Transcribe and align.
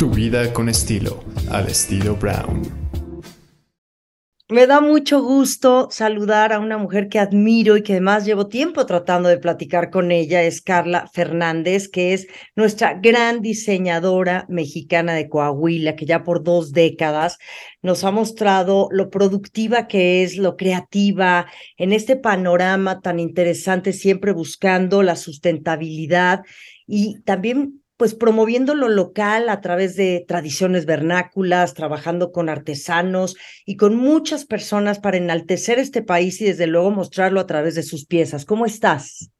Tu 0.00 0.08
vida 0.08 0.50
con 0.54 0.70
estilo, 0.70 1.22
al 1.50 1.68
estilo 1.68 2.16
Brown. 2.16 2.62
Me 4.48 4.66
da 4.66 4.80
mucho 4.80 5.22
gusto 5.22 5.88
saludar 5.90 6.54
a 6.54 6.58
una 6.58 6.78
mujer 6.78 7.10
que 7.10 7.18
admiro 7.18 7.76
y 7.76 7.82
que 7.82 7.92
además 7.92 8.24
llevo 8.24 8.46
tiempo 8.46 8.86
tratando 8.86 9.28
de 9.28 9.36
platicar 9.36 9.90
con 9.90 10.10
ella. 10.10 10.42
Es 10.42 10.62
Carla 10.62 11.06
Fernández, 11.12 11.90
que 11.90 12.14
es 12.14 12.28
nuestra 12.56 12.94
gran 12.94 13.42
diseñadora 13.42 14.46
mexicana 14.48 15.12
de 15.12 15.28
Coahuila, 15.28 15.96
que 15.96 16.06
ya 16.06 16.24
por 16.24 16.42
dos 16.42 16.72
décadas 16.72 17.36
nos 17.82 18.02
ha 18.02 18.10
mostrado 18.10 18.88
lo 18.92 19.10
productiva 19.10 19.86
que 19.86 20.22
es, 20.22 20.38
lo 20.38 20.56
creativa, 20.56 21.44
en 21.76 21.92
este 21.92 22.16
panorama 22.16 23.02
tan 23.02 23.20
interesante, 23.20 23.92
siempre 23.92 24.32
buscando 24.32 25.02
la 25.02 25.14
sustentabilidad 25.14 26.40
y 26.86 27.20
también 27.20 27.79
pues 28.00 28.14
promoviendo 28.14 28.74
lo 28.74 28.88
local 28.88 29.50
a 29.50 29.60
través 29.60 29.94
de 29.94 30.24
tradiciones 30.26 30.86
vernáculas, 30.86 31.74
trabajando 31.74 32.32
con 32.32 32.48
artesanos 32.48 33.36
y 33.66 33.76
con 33.76 33.94
muchas 33.94 34.46
personas 34.46 34.98
para 34.98 35.18
enaltecer 35.18 35.78
este 35.78 36.00
país 36.00 36.40
y 36.40 36.46
desde 36.46 36.66
luego 36.66 36.90
mostrarlo 36.90 37.40
a 37.40 37.46
través 37.46 37.74
de 37.74 37.82
sus 37.82 38.06
piezas. 38.06 38.46
¿Cómo 38.46 38.64
estás? 38.64 39.30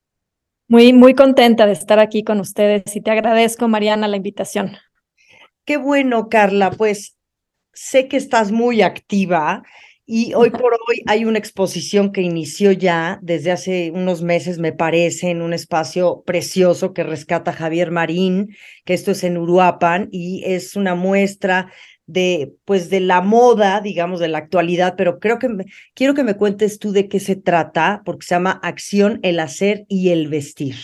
Muy, 0.69 0.93
muy 0.93 1.15
contenta 1.15 1.65
de 1.65 1.73
estar 1.73 2.01
aquí 2.01 2.23
con 2.23 2.39
ustedes 2.39 2.95
y 2.95 3.01
te 3.01 3.11
agradezco, 3.11 3.67
Mariana, 3.67 4.09
la 4.09 4.19
invitación. 4.19 4.77
Qué 5.65 5.79
bueno, 5.79 6.29
Carla. 6.29 6.71
Pues 6.71 7.17
sé 7.73 8.09
que 8.09 8.19
estás 8.19 8.53
muy 8.53 8.83
activa 8.83 9.63
y 10.13 10.35
hoy 10.35 10.51
por 10.51 10.75
hoy 10.75 11.03
hay 11.07 11.25
una 11.25 11.39
exposición 11.39 12.11
que 12.11 12.21
inició 12.21 12.73
ya 12.73 13.21
desde 13.23 13.53
hace 13.53 13.93
unos 13.93 14.23
meses, 14.23 14.59
me 14.59 14.73
parece, 14.73 15.31
en 15.31 15.41
un 15.41 15.53
espacio 15.53 16.25
precioso 16.27 16.93
que 16.93 17.05
rescata 17.05 17.53
Javier 17.53 17.93
Marín, 17.93 18.49
que 18.85 18.95
esto 18.95 19.13
es 19.13 19.23
en 19.23 19.39
Uruapan 19.39 20.09
y 20.11 20.43
es 20.45 20.75
una 20.75 20.97
muestra 20.97 21.71
de 22.07 22.53
pues 22.65 22.91
de 22.91 22.99
la 22.99 23.21
moda, 23.21 23.81
digamos, 23.81 24.19
de 24.19 24.27
la 24.27 24.39
actualidad, 24.39 24.95
pero 24.97 25.21
creo 25.21 25.39
que 25.39 25.47
quiero 25.95 26.15
que 26.15 26.25
me 26.25 26.35
cuentes 26.35 26.81
tú 26.81 26.91
de 26.91 27.07
qué 27.07 27.21
se 27.21 27.37
trata, 27.37 28.03
porque 28.05 28.27
se 28.27 28.35
llama 28.35 28.59
Acción, 28.65 29.21
el 29.23 29.39
hacer 29.39 29.85
y 29.87 30.09
el 30.09 30.27
vestir. 30.27 30.75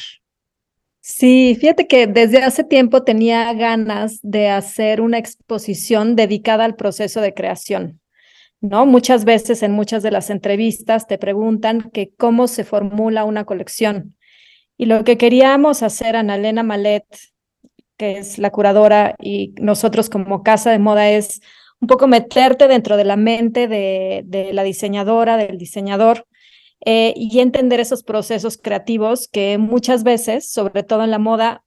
Sí, 1.00 1.56
fíjate 1.60 1.88
que 1.88 2.06
desde 2.06 2.44
hace 2.44 2.62
tiempo 2.62 3.02
tenía 3.02 3.52
ganas 3.54 4.20
de 4.22 4.50
hacer 4.50 5.00
una 5.00 5.18
exposición 5.18 6.14
dedicada 6.14 6.64
al 6.64 6.76
proceso 6.76 7.20
de 7.20 7.34
creación. 7.34 8.00
¿No? 8.60 8.86
Muchas 8.86 9.24
veces 9.24 9.62
en 9.62 9.72
muchas 9.72 10.02
de 10.02 10.10
las 10.10 10.30
entrevistas 10.30 11.06
te 11.06 11.18
preguntan 11.18 11.90
que 11.92 12.12
cómo 12.16 12.48
se 12.48 12.64
formula 12.64 13.24
una 13.24 13.44
colección. 13.44 14.16
Y 14.76 14.86
lo 14.86 15.04
que 15.04 15.16
queríamos 15.16 15.82
hacer, 15.82 16.16
Ana 16.16 16.36
Elena 16.36 16.62
Malet, 16.62 17.04
que 17.96 18.18
es 18.18 18.38
la 18.38 18.50
curadora, 18.50 19.14
y 19.20 19.54
nosotros 19.60 20.10
como 20.10 20.42
casa 20.42 20.70
de 20.70 20.78
moda 20.78 21.10
es 21.10 21.40
un 21.80 21.88
poco 21.88 22.06
meterte 22.06 22.68
dentro 22.68 22.96
de 22.96 23.04
la 23.04 23.16
mente 23.16 23.68
de, 23.68 24.50
la 24.52 24.62
diseñadora, 24.62 25.36
del 25.36 25.58
diseñador, 25.58 26.26
eh, 26.84 27.14
y 27.16 27.40
entender 27.40 27.80
esos 27.80 28.02
procesos 28.02 28.58
creativos 28.58 29.28
que 29.28 29.58
muchas 29.58 30.02
veces, 30.04 30.50
sobre 30.50 30.82
todo 30.82 31.04
en 31.04 31.10
la 31.10 31.18
moda, 31.18 31.64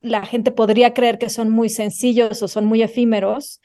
la 0.00 0.24
gente 0.24 0.52
podría 0.52 0.94
creer 0.94 1.18
que 1.18 1.30
son 1.30 1.50
muy 1.50 1.68
sencillos 1.68 2.42
o 2.42 2.48
son 2.48 2.66
muy 2.66 2.82
efímeros, 2.82 3.60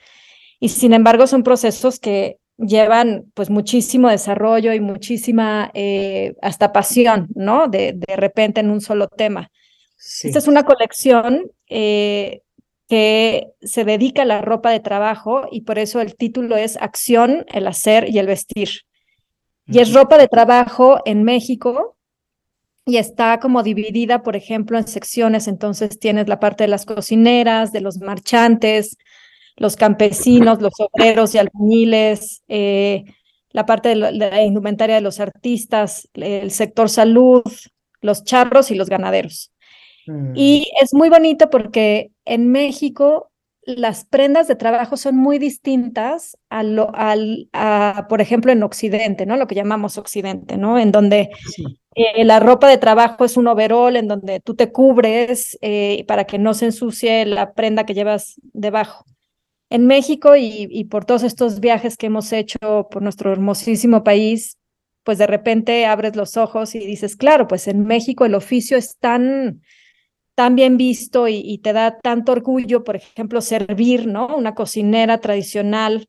y 0.59 0.69
sin 0.69 0.93
embargo 0.93 1.27
son 1.27 1.43
procesos 1.43 1.99
que 1.99 2.37
llevan 2.57 3.31
pues 3.33 3.49
muchísimo 3.49 4.09
desarrollo 4.09 4.73
y 4.73 4.81
muchísima 4.81 5.71
eh, 5.73 6.35
hasta 6.41 6.73
pasión, 6.73 7.29
¿no? 7.35 7.67
De, 7.67 7.93
de 7.95 8.15
repente 8.15 8.59
en 8.59 8.69
un 8.69 8.81
solo 8.81 9.07
tema. 9.07 9.49
Esta 9.97 10.39
es 10.39 10.47
una 10.47 10.63
colección 10.63 11.51
eh, 11.67 12.41
que 12.87 13.49
se 13.61 13.83
dedica 13.83 14.23
a 14.23 14.25
la 14.25 14.41
ropa 14.41 14.71
de 14.71 14.79
trabajo 14.79 15.47
y 15.51 15.61
por 15.61 15.77
eso 15.77 16.01
el 16.01 16.15
título 16.15 16.55
es 16.55 16.77
Acción, 16.77 17.45
el 17.49 17.67
hacer 17.67 18.09
y 18.09 18.17
el 18.19 18.27
vestir. 18.27 18.69
Y 19.65 19.79
es 19.79 19.93
ropa 19.93 20.17
de 20.17 20.27
trabajo 20.27 20.99
en 21.05 21.23
México 21.23 21.95
y 22.85 22.97
está 22.97 23.39
como 23.39 23.61
dividida, 23.61 24.23
por 24.23 24.35
ejemplo, 24.35 24.77
en 24.79 24.87
secciones. 24.87 25.47
Entonces 25.47 25.99
tienes 25.99 26.27
la 26.27 26.39
parte 26.39 26.63
de 26.63 26.69
las 26.69 26.85
cocineras, 26.85 27.71
de 27.71 27.81
los 27.81 27.99
marchantes, 27.99 28.97
los 29.59 29.75
campesinos, 29.75 30.61
los 30.61 30.73
obreros 30.79 31.35
y 31.35 31.37
albañiles, 31.37 32.43
eh, 32.47 33.03
la 33.51 33.65
parte 33.65 33.89
de 33.89 33.95
la, 33.95 34.41
indumentaria 34.41 34.95
de 34.95 35.01
los 35.01 35.19
artistas, 35.19 36.09
el 36.13 36.51
sector 36.51 36.89
salud, 36.89 37.43
los 38.01 38.23
charros 38.23 38.71
y 38.71 38.75
los 38.75 38.89
ganaderos. 38.89 39.51
Mm. 40.07 40.33
Y 40.35 40.67
es 40.81 40.93
muy 40.93 41.09
bonito 41.09 41.49
porque 41.49 42.11
en 42.25 42.51
México 42.51 43.31
las 43.65 44.05
prendas 44.05 44.47
de 44.47 44.55
trabajo 44.55 44.95
son 44.97 45.15
muy 45.17 45.37
distintas 45.37 46.37
a 46.49 46.63
lo, 46.63 46.95
al, 46.95 47.49
a, 47.51 48.05
por 48.07 48.21
ejemplo, 48.21 48.51
en 48.51 48.63
Occidente, 48.63 49.25
¿no? 49.25 49.35
Lo 49.35 49.45
que 49.45 49.55
llamamos 49.55 49.97
Occidente, 49.97 50.57
¿no? 50.57 50.79
En 50.79 50.91
donde 50.91 51.29
eh, 51.95 52.23
la 52.23 52.39
ropa 52.39 52.69
de 52.69 52.77
trabajo 52.77 53.25
es 53.25 53.35
un 53.35 53.47
overol, 53.47 53.97
en 53.97 54.07
donde 54.07 54.39
tú 54.39 54.55
te 54.55 54.71
cubres 54.71 55.57
eh, 55.61 56.05
para 56.07 56.23
que 56.23 56.39
no 56.39 56.53
se 56.53 56.65
ensucie 56.65 57.25
la 57.25 57.53
prenda 57.53 57.85
que 57.85 57.93
llevas 57.93 58.35
debajo 58.53 59.05
en 59.69 59.85
México 59.85 60.35
y, 60.35 60.83
por 60.85 61.05
todos 61.05 61.23
estos 61.23 61.59
viajes 61.59 61.95
que 61.95 62.07
hemos 62.07 62.33
hecho 62.33 62.87
por 62.89 63.01
nuestro 63.01 63.31
hermosísimo 63.31 64.03
país, 64.03 64.57
pues 65.03 65.17
de 65.17 65.27
repente 65.27 65.85
abres 65.85 66.15
los 66.15 66.37
ojos 66.37 66.75
y 66.75 66.79
dices, 66.79 67.15
claro, 67.15 67.47
pues 67.47 67.67
en 67.67 67.85
México 67.85 68.25
el 68.25 68.35
oficio 68.35 68.77
es 68.77 68.97
tan, 68.97 69.61
tan 70.35 70.55
bien 70.55 70.77
visto 70.77 71.27
y, 71.27 71.59
te 71.59 71.73
da 71.73 71.99
tanto 71.99 72.31
orgullo, 72.31 72.83
por 72.83 72.95
ejemplo, 72.95 73.41
servir, 73.41 74.07
¿no? 74.07 74.35
Una 74.35 74.55
cocinera 74.55 75.19
tradicional. 75.19 76.07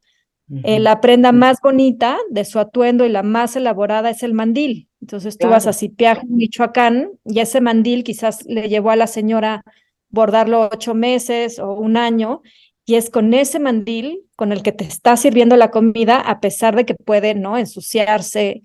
Eh, 0.65 0.81
la 0.81 1.01
prenda 1.01 1.31
más 1.31 1.59
bonita 1.63 2.19
de 2.29 2.45
su 2.45 2.59
atuendo 2.59 3.07
y 3.07 3.09
la 3.09 3.23
más 3.23 3.55
elaborada 3.55 4.11
es 4.11 4.25
el 4.25 4.35
mandil. 4.35 4.89
Entonces 5.01 5.39
tú 5.39 5.49
vas 5.49 5.67
a 5.67 5.73
Zipiaja, 5.73 6.23
Michoacán, 6.27 7.11
y 7.25 7.39
ese 7.39 7.61
mandil 7.61 8.03
quizás 8.03 8.45
le 8.47 8.69
llevó 8.69 8.91
a 8.91 8.97
la 8.97 9.07
señora 9.07 9.63
bordarlo 10.09 10.69
ocho 10.73 10.95
meses 10.95 11.59
o 11.59 11.73
un 11.73 11.97
año, 11.97 12.43
y 12.91 12.97
es 12.97 13.09
con 13.09 13.33
ese 13.35 13.61
mandil 13.61 14.27
con 14.35 14.51
el 14.51 14.65
que 14.65 14.73
te 14.73 14.83
está 14.83 15.17
sirviendo 15.17 15.57
la 15.57 15.71
comida, 15.71 16.19
a 16.19 16.41
pesar 16.41 16.75
de 16.75 16.85
que 16.85 16.97
puede 16.97 17.37
no 17.37 17.57
ensuciarse. 17.57 18.63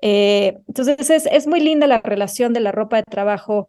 Eh, 0.00 0.58
entonces 0.68 1.10
es, 1.10 1.26
es, 1.26 1.48
muy 1.48 1.58
linda 1.58 1.88
la 1.88 2.00
relación 2.00 2.52
de 2.52 2.60
la 2.60 2.70
ropa 2.70 2.98
de 2.98 3.02
trabajo 3.02 3.68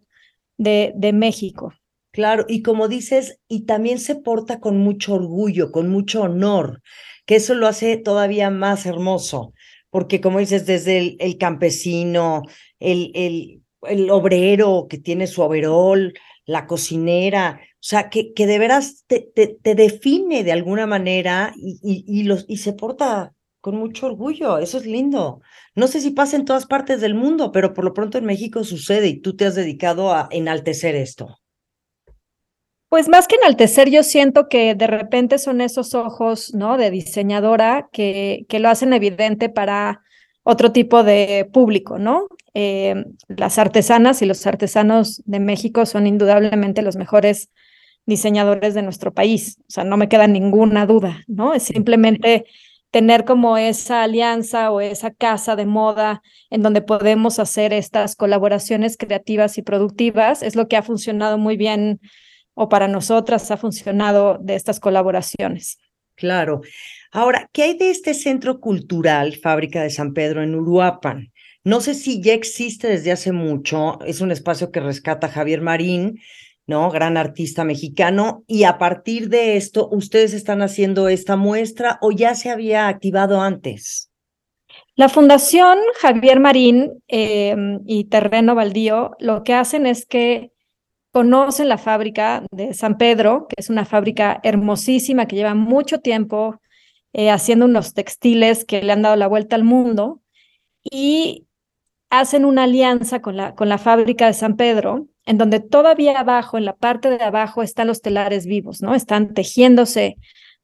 de, 0.60 0.94
de 0.96 1.12
México. 1.12 1.74
Claro, 2.12 2.46
y 2.48 2.62
como 2.62 2.88
dices, 2.88 3.40
y 3.48 3.66
también 3.66 3.98
se 3.98 4.14
porta 4.14 4.60
con 4.60 4.78
mucho 4.78 5.16
orgullo, 5.16 5.72
con 5.72 5.90
mucho 5.90 6.22
honor, 6.22 6.84
que 7.26 7.38
eso 7.38 7.56
lo 7.56 7.66
hace 7.66 7.98
todavía 7.98 8.52
más 8.52 8.86
hermoso, 8.86 9.56
porque 9.90 10.22
como 10.22 10.38
dices, 10.38 10.68
desde 10.68 11.16
el, 11.18 11.38
campesino, 11.40 12.44
el, 12.80 13.12
el, 13.16 13.64
el, 13.82 14.12
obrero 14.12 14.86
que 14.88 15.00
tiene 15.00 15.26
su 15.26 15.42
overol, 15.42 16.14
la 16.46 16.68
cocinera, 16.68 17.60
o 17.86 17.88
sea, 17.88 18.10
que, 18.10 18.34
que 18.34 18.48
de 18.48 18.58
veras 18.58 19.04
te, 19.06 19.20
te, 19.22 19.76
define 19.76 20.44
de 20.44 20.52
alguna 20.52 20.88
manera 20.88 21.54
y, 21.56 22.04
y, 22.08 22.24
los, 22.24 22.46
y 22.48 22.58
se 22.58 22.74
porta 22.74 23.36
con 23.62 23.76
mucho 23.76 24.08
orgullo. 24.08 24.58
Eso 24.58 24.80
es 24.80 24.88
lindo. 24.88 25.42
No 25.76 25.86
sé 25.86 26.02
si 26.02 26.10
pasa 26.10 26.36
en 26.36 26.46
todas 26.46 26.66
partes 26.66 27.00
del 27.00 27.14
mundo, 27.14 27.52
pero 27.52 27.76
por 27.76 27.86
lo 27.86 27.94
pronto 27.94 28.18
en 28.18 28.26
México 28.26 28.64
sucede 28.64 29.10
y 29.10 29.22
tú 29.22 29.36
te 29.36 29.46
has 29.46 29.54
dedicado 29.54 30.12
a 30.16 30.28
enaltecer 30.32 30.96
esto. 30.96 31.38
Pues 32.90 33.08
más 33.08 33.28
que 33.28 33.36
enaltecer, 33.36 33.92
yo 33.92 34.02
siento 34.02 34.50
que 34.50 34.74
de 34.74 34.88
repente 34.88 35.38
son 35.38 35.62
esos 35.62 35.94
ojos, 35.94 36.56
¿no? 36.56 36.78
De 36.78 36.90
diseñadora 36.90 37.90
que, 37.92 38.48
que 38.50 38.58
lo 38.58 38.70
hacen 38.70 38.94
evidente 38.94 39.50
para 39.50 40.02
otro 40.42 40.72
tipo 40.72 41.04
de 41.04 41.48
público, 41.54 42.00
¿no? 42.00 42.30
Eh, 42.56 42.96
las 43.28 43.60
artesanas 43.60 44.24
y 44.24 44.26
los 44.26 44.48
artesanos 44.48 45.22
de 45.26 45.40
México 45.40 45.86
son 45.86 46.08
indudablemente 46.08 46.82
los 46.82 46.96
mejores 46.96 47.52
diseñadores 48.06 48.74
de 48.74 48.82
nuestro 48.82 49.14
país. 49.14 49.58
O 49.62 49.72
sea, 49.72 49.84
no 49.84 49.98
me 49.98 50.10
queda 50.10 50.28
ninguna 50.28 50.86
duda, 50.86 51.24
¿no? 51.28 51.54
Es 51.54 51.64
simplemente 51.64 52.46
tener 52.92 53.26
como 53.26 53.58
esa 53.58 54.04
alianza 54.04 54.72
o 54.72 54.80
esa 54.80 55.12
casa 55.12 55.56
de 55.56 55.66
moda 55.66 56.22
en 56.50 56.62
donde 56.62 56.82
podemos 56.82 57.40
hacer 57.40 57.74
estas 57.74 58.16
colaboraciones 58.16 58.96
creativas 58.96 59.58
y 59.58 59.64
productivas, 59.64 60.42
es 60.44 60.56
lo 60.56 60.68
que 60.68 60.78
ha 60.78 60.82
funcionado 60.82 61.38
muy 61.38 61.58
bien 61.58 62.00
o 62.54 62.70
para 62.70 62.88
nosotras 62.88 63.52
ha 63.52 63.58
funcionado 63.58 64.38
de 64.42 64.56
estas 64.56 64.80
colaboraciones. 64.80 65.78
Claro. 66.16 66.62
Ahora, 67.12 67.50
¿qué 67.52 67.64
hay 67.64 67.78
de 67.78 67.90
este 67.90 68.14
centro 68.14 68.62
cultural, 68.62 69.36
Fábrica 69.36 69.84
de 69.84 69.90
San 69.90 70.14
Pedro 70.14 70.42
en 70.42 70.56
Uruapan? 70.56 71.34
No 71.66 71.82
sé 71.82 71.96
si 71.96 72.22
ya 72.22 72.34
existe 72.34 72.88
desde 72.88 73.12
hace 73.12 73.32
mucho, 73.32 74.00
es 74.06 74.22
un 74.22 74.32
espacio 74.32 74.72
que 74.72 74.80
rescata 74.80 75.28
Javier 75.28 75.62
Marín, 75.62 76.20
¿no? 76.68 76.90
Gran 76.92 77.18
artista 77.18 77.64
mexicano. 77.64 78.44
Y 78.48 78.64
a 78.64 78.78
partir 78.78 79.30
de 79.30 79.58
esto, 79.58 79.90
¿ustedes 79.92 80.34
están 80.34 80.62
haciendo 80.62 81.08
esta 81.10 81.36
muestra 81.36 81.98
o 82.02 82.12
ya 82.12 82.36
se 82.36 82.50
había 82.50 82.88
activado 82.88 83.42
antes? 83.42 84.12
La 84.96 85.10
Fundación 85.10 85.78
Javier 86.00 86.40
Marín 86.40 87.04
em, 87.08 87.82
y 87.86 88.06
Terreno 88.06 88.56
Baldío 88.56 89.12
lo 89.20 89.44
que 89.44 89.54
hacen 89.54 89.86
es 89.86 90.06
que 90.06 90.52
conocen 91.12 91.70
la 91.70 91.78
fábrica 91.78 92.44
de 92.52 92.74
San 92.74 92.98
Pedro, 92.98 93.48
que 93.48 93.56
es 93.58 93.70
una 93.70 93.86
fábrica 93.86 94.40
hermosísima 94.44 95.28
que 95.28 95.36
lleva 95.36 95.54
mucho 95.54 96.00
tiempo 96.00 96.60
eh, 97.14 97.30
haciendo 97.30 97.66
unos 97.66 97.94
textiles 97.94 98.66
que 98.66 98.84
le 98.84 98.92
han 98.92 99.02
dado 99.02 99.16
la 99.16 99.28
vuelta 99.28 99.56
al 99.56 99.64
mundo 99.64 100.22
y 100.84 101.48
hacen 102.10 102.46
una 102.46 102.64
alianza 102.64 103.22
con 103.22 103.38
la, 103.38 103.56
con 103.56 103.70
la 103.70 103.78
fábrica 103.78 104.28
de 104.28 104.34
San 104.34 104.56
Pedro, 104.58 105.08
en 105.26 105.38
donde 105.38 105.60
todavía 105.60 106.20
abajo, 106.20 106.58
en 106.58 106.66
la 106.66 106.76
parte 106.76 107.10
de 107.10 107.24
abajo, 107.24 107.64
están 107.64 107.88
los 107.88 108.02
telares 108.02 108.46
vivos, 108.46 108.82
¿no? 108.82 108.96
Están 108.96 109.34
tejiéndose 109.34 110.18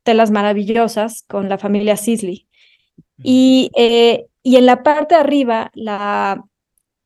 telas 0.03 0.31
maravillosas 0.31 1.23
con 1.27 1.49
la 1.49 1.57
familia 1.57 1.97
Sisley. 1.97 2.47
Y, 3.23 3.71
eh, 3.75 4.25
y 4.43 4.55
en 4.55 4.65
la 4.65 4.83
parte 4.83 5.15
de 5.15 5.21
arriba 5.21 5.71
la, 5.73 6.43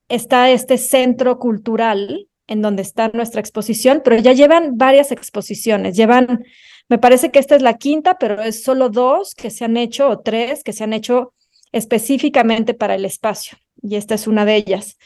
está 0.10 0.52
este 0.52 0.78
centro 0.78 1.40
cultural 1.40 2.28
en 2.48 2.62
donde 2.62 2.84
está 2.84 3.10
nuestra 3.10 3.40
exposición, 3.40 4.02
pero 4.04 4.18
ya 4.18 4.34
llevan 4.34 4.78
varias 4.78 5.12
exposiciones, 5.12 5.96
llevan, 5.96 6.46
me 6.90 7.00
parece 7.00 7.32
que 7.32 7.40
esta 7.40 7.56
es 7.56 7.62
la 7.62 7.78
quinta, 7.78 8.18
pero 8.20 8.42
es 8.42 8.64
solo 8.64 8.90
dos 8.90 9.34
que 9.34 9.50
se 9.50 9.66
han 9.66 9.78
hecho 9.78 10.10
o 10.10 10.20
tres 10.20 10.64
que 10.64 10.74
se 10.74 10.84
han 10.84 10.94
hecho 10.94 11.34
específicamente 11.72 12.74
para 12.74 12.96
el 12.96 13.04
espacio, 13.04 13.58
y 13.82 13.96
esta 13.96 14.14
es 14.14 14.28
una 14.28 14.46
de 14.46 14.58
ellas. 14.58 14.98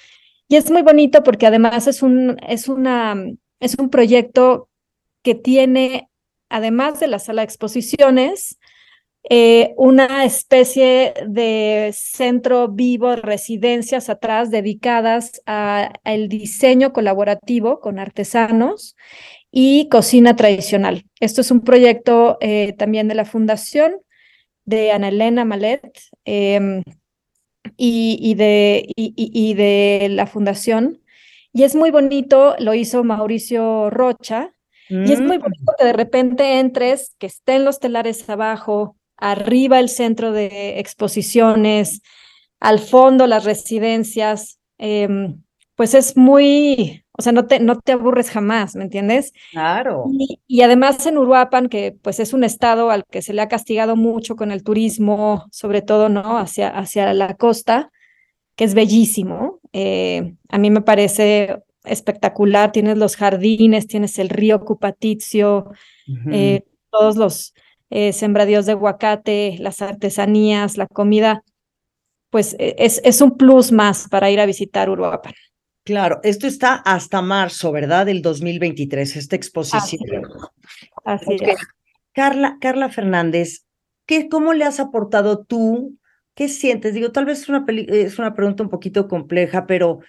Y 0.49 0.55
es 0.55 0.71
muy 0.71 0.81
bonito 0.81 1.23
porque 1.23 1.45
además 1.45 1.85
es 1.85 2.01
un, 2.01 2.37
es 2.47 2.67
una, 2.67 3.15
es 3.59 3.75
un 3.75 3.89
proyecto 3.91 4.67
que 5.21 5.35
tiene, 5.35 6.09
además 6.49 6.99
de 6.99 7.07
la 7.07 7.19
sala 7.19 7.43
de 7.43 7.45
exposiciones, 7.45 8.57
eh, 9.29 9.75
una 9.77 10.25
especie 10.25 11.13
de 11.27 11.91
centro 11.93 12.67
vivo, 12.67 13.15
residencias 13.15 14.09
atrás 14.09 14.49
dedicadas 14.49 15.41
al 15.45 16.29
diseño 16.29 16.93
colaborativo 16.93 17.79
con 17.79 17.99
artesanos 17.99 18.95
y 19.51 19.87
cocina 19.89 20.35
tradicional. 20.35 21.05
Esto 21.19 21.41
es 21.41 21.51
un 21.51 21.61
proyecto 21.61 22.37
eh, 22.41 22.73
también 22.73 23.07
de 23.07 23.15
la 23.15 23.25
Fundación 23.25 23.97
de 24.65 24.93
Ana 24.93 25.09
Elena 25.09 25.45
Malet 25.45 25.81
em, 26.25 26.81
y, 27.77 28.33
de, 28.35 28.91
y, 28.95 29.53
de 29.53 30.07
la 30.09 30.27
Fundación. 30.27 31.01
Y 31.53 31.63
es 31.63 31.75
muy 31.75 31.91
bonito, 31.91 32.55
lo 32.59 32.73
hizo 32.73 33.03
Mauricio 33.03 33.89
Rocha, 33.89 34.53
y 34.89 35.11
es 35.11 35.21
muy 35.21 35.37
mm. 35.37 35.41
bonito 35.41 35.73
que 35.77 35.85
de 35.85 35.93
repente 35.93 36.59
entres, 36.59 37.15
que 37.19 37.27
estén 37.27 37.63
los 37.63 37.79
telares 37.79 38.27
abajo, 38.27 38.97
arriba 39.17 39.79
el 39.79 39.89
centro 39.89 40.31
de 40.31 40.79
exposiciones, 40.79 42.01
al 42.59 42.79
fondo 42.79 43.27
las 43.27 43.43
residencias, 43.45 44.59
em, 44.77 45.41
pues 45.75 45.93
es 45.93 46.17
muy, 46.17 47.05
o 47.19 47.21
sea, 47.21 47.33
no 47.33 47.47
te, 47.47 47.59
no 47.59 47.77
te 47.77 47.91
aburres 47.91 48.29
jamás, 48.29 48.77
¿me 48.77 48.83
entiendes? 48.85 49.33
Claro. 49.51 50.05
Y, 50.47 50.61
además 50.61 51.05
en 51.05 51.17
Uruapan, 51.17 51.67
que 51.67 51.93
pues 52.01 52.21
es 52.21 52.31
un 52.31 52.45
estado 52.45 52.91
al 52.91 53.03
que 53.11 53.21
se 53.21 53.33
le 53.33 53.41
ha 53.41 53.49
castigado 53.49 53.97
mucho 53.97 54.37
con 54.37 54.53
el 54.53 54.63
turismo, 54.63 55.45
sobre 55.51 55.81
todo, 55.81 56.07
¿no? 56.07 56.37
Hacia, 56.37 56.69
hacia 56.69 57.13
la 57.13 57.33
costa, 57.33 57.91
que 58.55 58.63
es 58.63 58.73
bellísimo. 58.73 59.59
Eh, 59.73 60.33
a 60.47 60.57
mí 60.57 60.71
me 60.71 60.79
parece 60.79 61.61
espectacular, 61.83 62.71
tienes 62.71 62.97
los 62.97 63.17
jardines, 63.17 63.87
tienes 63.87 64.17
el 64.17 64.29
río 64.29 64.63
Cupatizio, 64.63 65.71
eh, 66.31 66.63
todos 66.89 67.17
los 67.17 67.53
eh, 67.89 68.13
sembradíos 68.13 68.65
de 68.65 68.71
aguacate, 68.71 69.57
las 69.59 69.81
artesanías, 69.81 70.77
la 70.77 70.87
comida, 70.87 71.43
pues 72.29 72.55
e, 72.59 72.75
es, 72.77 73.01
es 73.03 73.19
un 73.19 73.35
plus 73.35 73.73
más 73.73 74.07
para 74.07 74.31
ir 74.31 74.39
a 74.39 74.45
visitar 74.45 74.89
Uruapan. 74.89 75.33
Claro, 75.89 76.19
esto 76.21 76.45
está 76.45 76.75
hasta 76.75 77.19
marzo, 77.23 77.71
¿verdad? 77.71 78.05
Del 78.05 78.21
2023, 78.21 79.15
esta 79.15 79.35
exposición. 79.35 80.21
Así, 81.03 81.35
es. 81.41 81.57
Carla, 82.13 82.59
Carla 82.61 82.89
Fernández, 82.89 83.65
¿qué, 84.05 84.29
¿cómo 84.29 84.53
le 84.53 84.65
has 84.65 84.79
aportado 84.79 85.43
tú? 85.45 85.97
¿Qué 86.35 86.47
sientes? 86.47 86.93
Digo, 86.93 87.11
tal 87.11 87.25
vez 87.25 87.41
es 87.41 87.49
una, 87.49 87.65
es 87.67 88.19
una 88.19 88.35
pregunta 88.35 88.61
un 88.61 88.69
poquito 88.69 89.07
compleja, 89.07 89.65
pero 89.65 90.01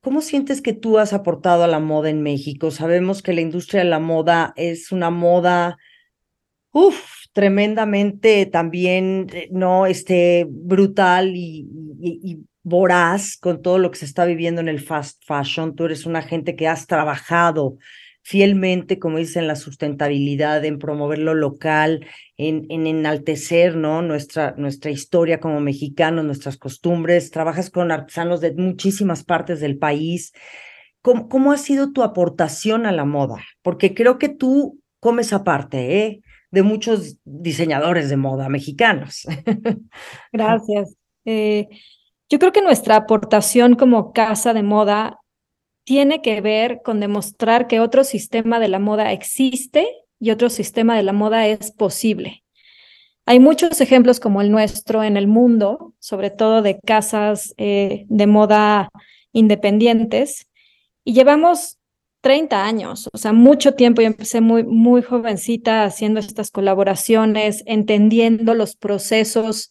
¿cómo 0.00 0.22
sientes 0.22 0.62
que 0.62 0.72
tú 0.72 0.96
has 0.96 1.12
aportado 1.12 1.62
a 1.62 1.68
la 1.68 1.78
moda 1.78 2.08
en 2.08 2.22
México? 2.22 2.70
Sabemos 2.70 3.20
que 3.20 3.34
la 3.34 3.42
industria 3.42 3.82
de 3.82 3.90
la 3.90 3.98
moda 3.98 4.54
es 4.56 4.92
una 4.92 5.10
moda, 5.10 5.76
uff, 6.72 7.04
tremendamente 7.34 8.46
también, 8.46 9.26
eh, 9.34 9.50
¿no? 9.52 9.84
Este, 9.84 10.46
brutal 10.48 11.36
y, 11.36 11.68
y, 12.00 12.38
voraz 12.68 13.36
con 13.36 13.62
todo 13.62 13.78
lo 13.78 13.90
que 13.90 13.98
se 13.98 14.04
está 14.04 14.24
viviendo 14.24 14.60
en 14.60 14.68
el 14.68 14.80
fast 14.80 15.22
fashion. 15.24 15.74
Tú 15.74 15.86
eres 15.86 16.06
una 16.06 16.22
gente 16.22 16.56
que 16.56 16.68
has 16.68 16.86
trabajado 16.86 17.78
fielmente, 18.22 18.98
como 18.98 19.18
dicen, 19.18 19.46
la 19.46 19.56
sustentabilidad, 19.56 20.64
en 20.64 20.78
promover 20.78 21.18
lo 21.18 21.34
local, 21.34 22.06
en, 22.36 22.66
en 22.68 22.86
enaltecer 22.86 23.76
¿no? 23.76 24.02
nuestra, 24.02 24.54
nuestra 24.58 24.90
historia 24.90 25.40
como 25.40 25.60
mexicanos, 25.60 26.24
nuestras 26.24 26.56
costumbres. 26.56 27.30
Trabajas 27.30 27.70
con 27.70 27.90
artesanos 27.90 28.40
de 28.40 28.52
muchísimas 28.54 29.24
partes 29.24 29.60
del 29.60 29.78
país. 29.78 30.32
¿Cómo, 31.00 31.28
¿Cómo 31.28 31.52
ha 31.52 31.58
sido 31.58 31.92
tu 31.92 32.02
aportación 32.02 32.84
a 32.84 32.92
la 32.92 33.04
moda? 33.04 33.42
Porque 33.62 33.94
creo 33.94 34.18
que 34.18 34.28
tú 34.28 34.78
comes 35.00 35.32
aparte, 35.32 36.04
¿eh? 36.04 36.20
de 36.50 36.62
muchos 36.62 37.18
diseñadores 37.24 38.08
de 38.08 38.16
moda 38.16 38.48
mexicanos. 38.48 39.26
Gracias. 40.32 40.96
Eh, 41.24 41.68
yo 42.28 42.38
creo 42.38 42.52
que 42.52 42.62
nuestra 42.62 42.96
aportación 42.96 43.74
como 43.74 44.12
casa 44.12 44.52
de 44.54 44.62
moda 44.62 45.20
tiene 45.84 46.20
que 46.20 46.40
ver 46.40 46.82
con 46.84 47.00
demostrar 47.00 47.66
que 47.66 47.80
otro 47.80 48.04
sistema 48.04 48.60
de 48.60 48.68
la 48.68 48.78
moda 48.78 49.12
existe 49.12 49.88
y 50.20 50.30
otro 50.30 50.50
sistema 50.50 50.96
de 50.96 51.02
la 51.02 51.12
moda 51.12 51.46
es 51.46 51.72
posible. 51.72 52.44
Hay 53.24 53.40
muchos 53.40 53.80
ejemplos 53.80 54.20
como 54.20 54.40
el 54.40 54.50
nuestro 54.50 55.02
en 55.02 55.16
el 55.16 55.26
mundo, 55.26 55.94
sobre 55.98 56.30
todo 56.30 56.62
de 56.62 56.78
casas 56.80 57.54
eh, 57.56 58.04
de 58.08 58.26
moda 58.26 58.90
independientes, 59.32 60.46
y 61.04 61.14
llevamos 61.14 61.78
30 62.20 62.64
años, 62.64 63.08
o 63.12 63.16
sea, 63.18 63.32
mucho 63.32 63.74
tiempo. 63.74 64.02
Yo 64.02 64.08
empecé 64.08 64.40
muy, 64.40 64.64
muy 64.64 65.02
jovencita 65.02 65.84
haciendo 65.84 66.20
estas 66.20 66.50
colaboraciones, 66.50 67.62
entendiendo 67.66 68.54
los 68.54 68.76
procesos 68.76 69.70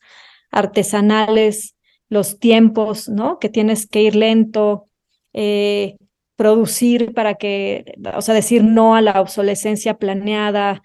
artesanales, 0.52 1.76
los 2.10 2.40
tiempos, 2.40 3.10
¿no? 3.10 3.40
Que 3.40 3.50
tienes 3.50 3.88
que 3.88 4.02
ir 4.02 4.16
lento, 4.16 4.88
eh, 5.34 5.98
producir 6.36 7.14
para 7.14 7.36
que, 7.36 7.96
o 8.16 8.22
sea, 8.22 8.34
decir 8.34 8.64
no 8.64 8.96
a 8.96 9.02
la 9.02 9.20
obsolescencia 9.22 9.96
planeada, 9.98 10.82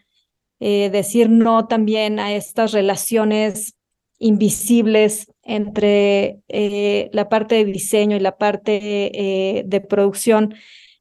eh, 0.60 0.90
decir 0.90 1.28
no 1.30 1.66
también 1.66 2.18
a 2.18 2.32
estas 2.32 2.72
relaciones 2.72 3.74
invisibles 4.18 5.32
entre 5.42 6.40
eh, 6.48 7.10
la 7.12 7.28
parte 7.28 7.56
de 7.56 7.64
diseño 7.64 8.16
y 8.16 8.20
la 8.20 8.36
parte 8.36 9.64
de 9.66 9.80
producción. 9.80 10.54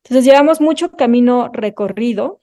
Entonces 0.04 0.26
llevamos 0.26 0.60
mucho 0.60 0.92
camino 0.92 1.50
recorrido, 1.54 2.42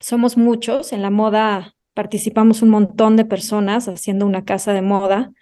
somos 0.00 0.36
muchos, 0.36 0.92
en 0.92 1.02
la 1.02 1.10
moda 1.10 1.76
participamos 1.94 2.60
un 2.62 2.70
montón 2.70 3.16
de 3.16 3.24
personas 3.24 3.88
haciendo 3.88 4.26
una 4.26 4.44
casa 4.44 4.72
de 4.72 4.82
moda 4.82 5.32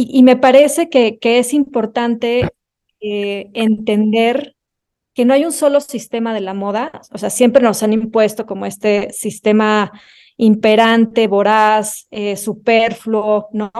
y, 0.00 0.22
me 0.22 0.36
parece 0.36 0.88
que, 0.88 1.18
que 1.18 1.38
es 1.38 1.52
importante 1.52 2.48
eh, 3.00 3.50
entender 3.54 4.54
que 5.12 5.24
no 5.24 5.34
hay 5.34 5.44
un 5.44 5.52
solo 5.52 5.80
sistema 5.80 6.32
de 6.32 6.40
la 6.40 6.54
moda, 6.54 6.92
o 7.12 7.18
sea, 7.18 7.30
siempre 7.30 7.60
nos 7.60 7.82
han 7.82 7.92
impuesto 7.92 8.46
como 8.46 8.66
este 8.66 9.12
sistema 9.12 9.90
imperante, 10.36 11.26
voraz, 11.26 12.06
eh, 12.12 12.36
superfluo, 12.36 13.48
¿no? 13.52 13.72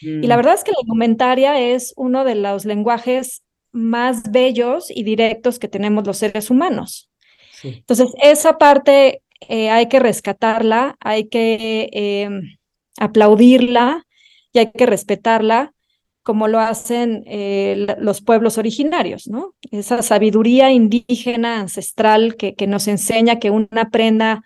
Y 0.00 0.26
la 0.26 0.36
mm. 0.36 0.38
verdad 0.38 0.54
es 0.54 0.64
que 0.64 0.72
la 0.72 0.80
indumentaria 0.80 1.60
es 1.60 1.92
uno 1.98 2.24
de 2.24 2.36
los 2.36 2.64
lenguajes 2.64 3.42
más 3.70 4.30
bellos 4.30 4.90
y 4.90 5.02
directos 5.02 5.58
que 5.58 5.68
tenemos 5.68 6.06
los 6.06 6.16
seres 6.16 6.50
humanos. 6.50 7.10
Entonces, 7.62 8.14
esa 8.22 8.56
parte 8.56 9.20
eh, 9.48 9.68
hay 9.68 9.88
que 9.88 10.00
rescatarla, 10.00 10.96
hay 11.00 11.28
que 11.28 11.90
em, 11.92 12.56
aplaudirla 12.98 14.05
y 14.56 14.58
hay 14.58 14.72
que 14.72 14.86
respetarla 14.86 15.74
como 16.22 16.48
lo 16.48 16.58
hacen 16.58 17.22
eh, 17.26 17.86
los 17.98 18.22
pueblos 18.22 18.56
originarios, 18.58 19.28
¿no? 19.28 19.54
Esa 19.70 20.02
sabiduría 20.02 20.72
indígena, 20.72 21.60
ancestral, 21.60 22.36
que, 22.36 22.54
que 22.54 22.66
nos 22.66 22.88
enseña 22.88 23.38
que 23.38 23.50
una 23.50 23.90
prenda, 23.90 24.42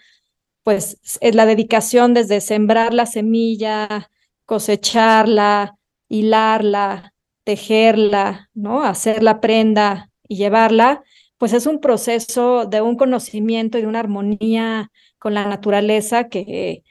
pues, 0.63 0.99
es 1.21 1.35
la 1.35 1.47
dedicación 1.47 2.13
desde 2.13 2.43
sembrar 2.43 2.93
la 2.93 3.07
semilla, 3.07 4.11
cosecharla, 4.45 5.77
hilarla, 6.09 7.15
tejerla, 7.45 8.51
¿no? 8.53 8.83
Hacer 8.83 9.23
la 9.23 9.41
prenda 9.41 10.11
y 10.29 10.37
llevarla, 10.37 11.03
pues 11.39 11.55
es 11.55 11.67
un 11.67 11.81
proceso 11.81 12.67
de 12.67 12.83
un 12.83 12.97
conocimiento 12.97 13.79
y 13.79 13.83
de 13.83 13.87
una 13.87 14.01
armonía 14.01 14.91
con 15.19 15.35
la 15.35 15.47
naturaleza 15.47 16.29
que, 16.29 16.83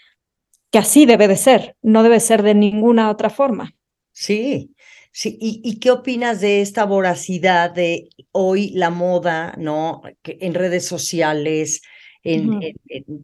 que 0.71 0.79
así 0.79 1.05
debe 1.05 1.27
de 1.27 1.37
ser, 1.37 1.75
no 1.81 2.03
debe 2.03 2.19
ser 2.19 2.43
de 2.43 2.55
ninguna 2.55 3.09
otra 3.09 3.29
forma. 3.29 3.75
Sí, 4.11 4.73
Sí, 5.11 5.37
¿y, 5.41 5.79
qué 5.79 5.91
opinas 5.91 6.39
de 6.39 6.61
esta 6.61 6.85
voracidad 6.85 7.71
de 7.71 8.09
hoy 8.31 8.69
la 8.69 8.89
moda, 8.91 9.55
¿no? 9.57 10.01
en 10.23 10.53
redes 10.53 10.85
sociales, 10.85 11.81
en, 12.23 12.59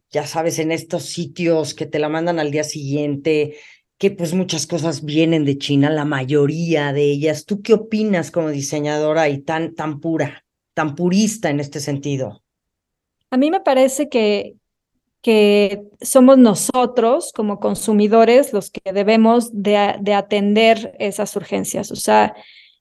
ya 0.09 0.25
sabes, 0.25 0.57
en 0.59 0.71
estos 0.71 1.05
sitios 1.05 1.73
que 1.73 1.85
te 1.85 1.99
la 1.99 2.09
mandan 2.09 2.39
al 2.39 2.49
día 2.49 2.63
siguiente, 2.63 3.55
que 3.97 4.11
pues 4.11 4.33
muchas 4.33 4.65
cosas 4.65 5.05
vienen 5.05 5.45
de 5.45 5.57
China, 5.57 5.89
la 5.89 6.05
mayoría 6.05 6.91
de 6.91 7.03
ellas. 7.03 7.45
¿Tú 7.45 7.61
qué 7.61 7.73
opinas 7.73 8.31
como 8.31 8.49
diseñadora 8.49 9.29
y 9.29 9.41
tan, 9.41 9.75
tan 9.75 9.99
pura, 9.99 10.43
tan 10.73 10.95
purista 10.95 11.49
en 11.49 11.59
este 11.59 11.79
sentido? 11.79 12.43
A 13.29 13.37
mí 13.37 13.51
me 13.51 13.61
parece 13.61 14.09
que, 14.09 14.55
que 15.25 15.81
somos 16.01 16.37
nosotros 16.37 17.31
como 17.33 17.59
consumidores 17.59 18.53
los 18.53 18.69
que 18.69 18.93
debemos 18.93 19.49
de, 19.51 19.95
de 19.99 20.13
atender 20.13 20.95
esas 20.99 21.35
urgencias. 21.35 21.89
O 21.89 21.95
sea, 21.95 22.35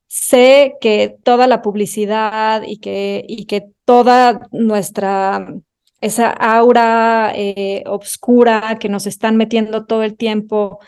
sé 0.09 0.75
que 0.79 1.17
toda 1.25 1.47
la 1.47 1.63
publicidad 1.63 2.63
y 2.67 2.81
que, 2.81 3.25
y 3.27 3.47
que 3.47 3.65
toda 3.87 4.47
nuestra 4.53 5.55
esa 6.03 6.33
aura 6.33 7.33
eh, 7.35 7.83
obscura 7.87 8.77
que 8.79 8.91
nos 8.91 9.07
están 9.07 9.39
metiendo 9.39 9.87
todo 9.87 10.03
el 10.03 10.15
tiempo 10.15 10.81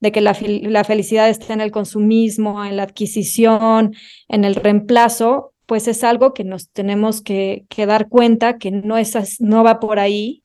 de 0.00 0.12
que 0.12 0.22
la, 0.22 0.34
la, 0.40 0.82
felicidad 0.82 1.28
está 1.28 1.52
en 1.52 1.60
el 1.60 1.72
consumismo, 1.72 2.64
en 2.64 2.78
la 2.78 2.84
adquisición, 2.84 3.94
en 4.28 4.46
el 4.46 4.54
reemplazo, 4.54 5.52
pues 5.66 5.88
es 5.88 6.04
algo 6.04 6.32
que 6.32 6.44
nos 6.44 6.70
tenemos 6.70 7.20
que, 7.20 7.66
que 7.68 7.84
dar 7.84 8.08
cuenta 8.08 8.56
que 8.56 8.70
no, 8.70 8.96
es, 8.96 9.42
no 9.42 9.62
va 9.62 9.78
por 9.78 9.98
ahí. 9.98 10.41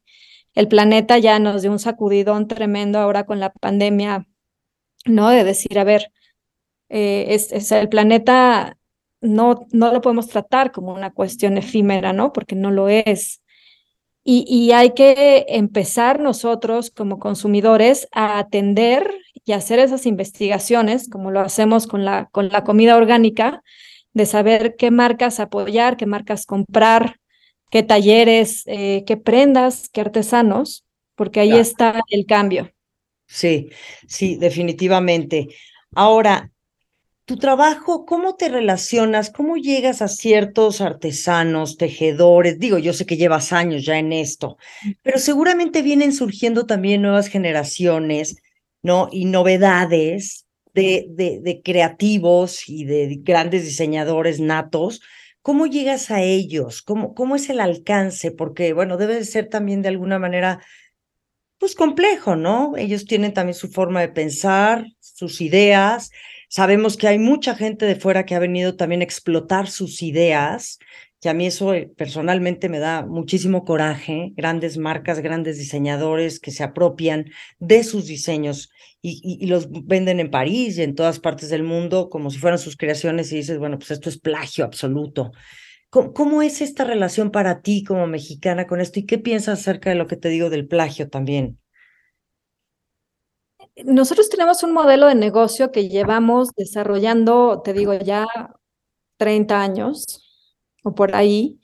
El 0.57 0.67
planeta 0.67 1.19
ya 1.19 1.37
nos 1.37 1.61
dio 1.61 1.71
un 1.71 1.77
sacudidón 1.77 2.47
tremendo 2.47 2.97
ahora 2.97 3.27
con 3.27 3.39
la 3.39 3.53
pandemia, 3.53 4.25
¿no? 5.05 5.29
De 5.29 5.43
decir, 5.43 5.77
a 5.77 5.83
ver, 5.83 6.11
eh, 6.89 7.27
es, 7.29 7.71
el 7.71 7.89
planeta 7.89 8.75
no, 9.21 9.67
no 9.71 9.93
lo 9.93 10.01
podemos 10.01 10.29
tratar 10.29 10.71
como 10.71 10.95
una 10.95 11.11
cuestión 11.13 11.59
efímera, 11.59 12.11
¿no? 12.11 12.33
Porque 12.33 12.55
no 12.55 12.71
lo 12.71 12.89
es. 12.89 13.43
Y, 14.23 14.71
hay 14.71 14.95
que 14.95 15.45
empezar 15.47 16.19
nosotros 16.19 16.89
como 16.89 17.19
consumidores 17.19 18.07
a 18.11 18.39
atender 18.39 19.13
y 19.45 19.51
hacer 19.51 19.77
esas 19.77 20.07
investigaciones, 20.07 21.07
como 21.07 21.29
lo 21.29 21.39
hacemos 21.41 21.85
con 21.85 22.03
la, 22.03 22.29
con 22.31 22.49
la 22.49 22.63
comida 22.63 22.97
orgánica, 22.97 23.61
de 24.13 24.25
saber 24.25 24.75
qué 24.75 24.89
marcas 24.89 25.39
apoyar, 25.39 25.97
qué 25.97 26.07
marcas 26.07 26.47
comprar, 26.47 27.17
qué 27.69 27.83
talleres, 27.83 28.63
eh, 28.67 29.03
qué 29.05 29.17
prendas, 29.17 29.89
qué 29.89 30.01
artesanos, 30.01 30.85
porque 31.15 31.39
ahí 31.41 31.53
está 31.53 32.01
el 32.09 32.25
cambio. 32.25 32.71
Sí, 33.27 33.69
sí, 34.07 34.35
definitivamente. 34.37 35.47
Ahora, 35.93 36.51
tu 37.25 37.37
trabajo, 37.37 38.05
¿cómo 38.05 38.35
te 38.35 38.49
relacionas? 38.49 39.31
¿Cómo 39.31 39.57
llegas 39.57 40.01
a 40.01 40.07
ciertos 40.07 40.81
artesanos, 40.81 41.77
tejedores? 41.77 42.59
Digo, 42.59 42.77
yo 42.77 42.93
sé 42.93 43.05
que 43.05 43.17
llevas 43.17 43.53
años 43.53 43.85
ya 43.85 43.99
en 43.99 44.13
esto, 44.13 44.57
pero 45.03 45.19
seguramente 45.19 45.81
vienen 45.81 46.13
surgiendo 46.13 46.65
también 46.65 47.01
nuevas 47.01 47.27
generaciones, 47.27 48.37
¿no? 48.81 49.09
Y 49.11 49.25
novedades 49.25 50.45
de, 50.73 51.07
de, 51.09 51.41
de 51.41 51.61
creativos 51.61 52.69
y 52.69 52.85
de 52.85 53.17
grandes 53.21 53.65
diseñadores 53.65 54.39
natos. 54.39 55.01
¿Cómo 55.47 55.65
llegas 55.65 56.11
a 56.11 56.21
ellos? 56.21 56.81
¿Cómo, 56.81 57.15
¿Cómo 57.15 57.37
es 57.37 57.49
el 57.49 57.61
alcance? 57.61 58.31
Porque, 58.31 58.73
bueno, 58.73 58.97
debe 58.97 59.15
de 59.15 59.23
ser 59.23 59.47
también 59.47 59.81
de 59.81 59.87
alguna 59.87 60.19
manera, 60.19 60.59
pues 61.57 61.73
complejo, 61.73 62.35
¿no? 62.35 62.75
Ellos 62.75 63.05
tienen 63.05 63.33
también 63.33 63.53
su 63.53 63.69
forma 63.69 64.01
de 64.01 64.09
pensar, 64.09 64.87
sus 64.99 65.39
ideas 65.39 66.11
Sabemos 66.49 66.95
que 66.95 67.09
hay 67.09 67.19
mucha 67.19 67.55
gente 67.55 67.85
de 67.85 67.97
fuera 67.97 68.25
que 68.25 68.33
ha 68.33 68.39
venido 68.39 68.77
también 68.77 69.01
a 69.01 69.03
explotar 69.03 69.67
sus 69.67 70.01
ideas, 70.01 70.79
que 71.19 71.29
a 71.29 71.33
mí 71.33 71.47
eso 71.47 71.73
eh, 71.73 71.91
personalmente 71.97 72.69
me 72.69 72.79
da 72.79 73.05
muchísimo 73.05 73.65
coraje, 73.65 74.33
grandes 74.35 74.77
marcas, 74.77 75.19
grandes 75.19 75.57
diseñadores 75.57 76.39
que 76.39 76.51
se 76.51 76.63
apropian 76.63 77.31
de 77.59 77.83
sus 77.83 78.05
diseños 78.05 78.69
y, 79.01 79.45
los 79.47 79.69
venden 79.69 80.19
en 80.19 80.29
París 80.29 80.77
y 80.77 80.83
en 80.83 80.95
todas 80.95 81.19
partes 81.19 81.49
del 81.49 81.63
mundo 81.63 82.09
como 82.09 82.29
si 82.29 82.39
fueran 82.39 82.59
sus 82.59 82.75
creaciones 82.75 83.31
y 83.31 83.37
dices, 83.37 83.57
bueno, 83.57 83.77
pues 83.77 83.91
esto 83.91 84.09
es 84.09 84.19
plagio 84.19 84.65
absoluto. 84.65 85.31
¿Cómo, 85.89 86.13
¿Cómo, 86.13 86.41
es 86.41 86.61
esta 86.61 86.83
relación 86.83 87.31
para 87.31 87.61
ti 87.61 87.83
como 87.83 88.07
mexicana 88.07 88.67
con 88.67 88.81
esto 88.81 88.99
y 88.99 89.05
qué 89.05 89.17
piensas 89.17 89.61
acerca 89.61 89.89
de 89.89 89.95
lo 89.95 90.07
que 90.07 90.17
te 90.17 90.29
digo 90.29 90.49
del 90.49 90.67
plagio 90.67 91.09
también? 91.09 91.59
nosotros 93.85 94.29
tenemos 94.29 94.63
un 94.63 94.73
modelo 94.73 95.05
de 95.07 95.13
negocio 95.15 95.71
que 95.71 95.87
llevamos 95.87 96.49
desarrollando, 96.55 97.61
te 97.63 97.73
digo, 97.73 97.93
ya 97.93 98.25
30 99.17 99.61
años 99.61 100.26
por 100.95 101.15
ahí, 101.15 101.59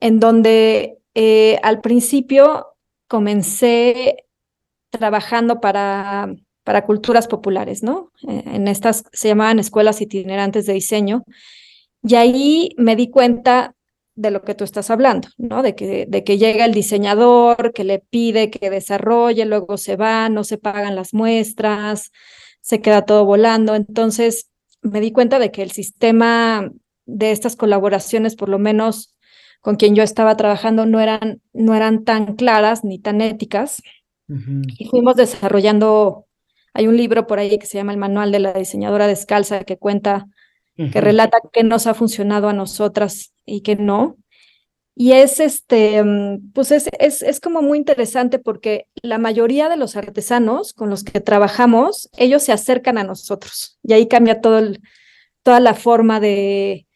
en 0.00 0.20
donde 0.20 0.98
eh, 1.14 1.58
al 1.62 1.80
principio 1.80 2.66
comencé 3.08 4.24
trabajando 4.90 5.60
para, 5.60 6.34
para 6.64 6.84
culturas 6.84 7.28
populares, 7.28 7.82
¿no? 7.82 8.10
Eh, 8.26 8.42
en 8.46 8.68
estas 8.68 9.04
se 9.12 9.28
llamaban 9.28 9.58
escuelas 9.58 10.00
itinerantes 10.00 10.66
de 10.66 10.72
diseño. 10.74 11.24
Y 12.02 12.16
ahí 12.16 12.70
me 12.76 12.96
di 12.96 13.10
cuenta 13.10 13.74
de 14.16 14.30
lo 14.30 14.42
que 14.42 14.54
tú 14.54 14.64
estás 14.64 14.90
hablando, 14.90 15.28
¿no? 15.36 15.62
De 15.62 15.74
que, 15.74 16.06
de 16.08 16.24
que 16.24 16.38
llega 16.38 16.64
el 16.64 16.74
diseñador, 16.74 17.72
que 17.72 17.84
le 17.84 17.98
pide 17.98 18.50
que 18.50 18.70
desarrolle, 18.70 19.44
luego 19.44 19.76
se 19.76 19.96
va, 19.96 20.28
no 20.28 20.44
se 20.44 20.58
pagan 20.58 20.94
las 20.94 21.14
muestras, 21.14 22.12
se 22.60 22.80
queda 22.80 23.04
todo 23.04 23.24
volando. 23.24 23.74
Entonces, 23.74 24.50
me 24.82 25.00
di 25.00 25.12
cuenta 25.12 25.38
de 25.38 25.50
que 25.50 25.62
el 25.62 25.72
sistema 25.72 26.70
de 27.06 27.30
estas 27.30 27.56
colaboraciones, 27.56 28.36
por 28.36 28.48
lo 28.48 28.58
menos 28.58 29.14
con 29.60 29.76
quien 29.76 29.94
yo 29.94 30.02
estaba 30.02 30.36
trabajando, 30.36 30.84
no 30.84 31.00
eran, 31.00 31.40
no 31.52 31.74
eran 31.74 32.04
tan 32.04 32.36
claras 32.36 32.84
ni 32.84 32.98
tan 32.98 33.20
éticas. 33.20 33.82
Y 34.78 34.86
fuimos 34.86 35.16
desarrollando, 35.16 36.26
hay 36.72 36.86
un 36.86 36.96
libro 36.96 37.26
por 37.26 37.38
ahí 37.38 37.58
que 37.58 37.66
se 37.66 37.78
llama 37.78 37.92
El 37.92 37.98
Manual 37.98 38.32
de 38.32 38.40
la 38.40 38.52
Diseñadora 38.52 39.06
Descalza, 39.06 39.64
que 39.64 39.78
cuenta 39.78 40.26
que 40.76 41.00
relata 41.00 41.38
qué 41.52 41.62
nos 41.62 41.86
ha 41.86 41.94
funcionado 41.94 42.48
a 42.48 42.52
nosotras 42.52 43.32
y 43.46 43.60
qué 43.60 43.76
no. 43.76 44.16
Y 44.96 45.12
es 45.12 45.40
este, 45.40 46.02
mm, 46.02 46.52
pues 46.52 46.70
es, 46.70 46.88
es, 46.98 47.22
es, 47.22 47.40
como 47.40 47.62
muy 47.62 47.78
interesante 47.78 48.38
porque 48.38 48.86
la 49.02 49.18
mayoría 49.18 49.68
de 49.68 49.76
los 49.76 49.96
artesanos 49.96 50.72
con 50.72 50.90
los 50.90 51.04
que 51.04 51.20
trabajamos, 51.20 52.10
ellos 52.16 52.42
se 52.42 52.52
acercan 52.52 52.98
a 52.98 53.04
nosotros 53.04 53.78
y 53.82 53.92
ahí 53.92 54.08
cambia 54.08 54.40
todo 54.40 54.58
el, 54.58 54.80
toda 55.42 55.58
la 55.58 55.74
forma 55.74 56.20
de, 56.20 56.86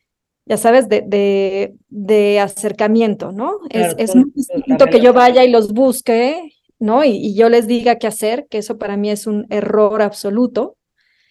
ya 0.48 0.56
sabes, 0.56 0.88
de, 0.88 1.02
de, 1.02 1.74
de 1.88 2.40
acercamiento, 2.40 3.32
¿no? 3.32 3.58
es, 3.70 3.94
es 3.98 4.16
muy 4.16 4.32
distinto 4.34 4.86
que 4.86 5.00
yo 5.00 5.12
vaya 5.12 5.44
y 5.44 5.50
los 5.50 5.72
busque, 5.72 6.52
¿no? 6.78 7.04
Y, 7.04 7.10
y, 7.10 7.34
yo 7.34 7.48
les 7.48 7.66
diga 7.66 7.98
qué 7.98 8.06
hacer, 8.06 8.46
que 8.48 8.58
eso 8.58 8.78
para 8.78 8.96
mí 8.96 9.10
es 9.10 9.26
un 9.26 9.46
error 9.50 10.00
absoluto. 10.00 10.76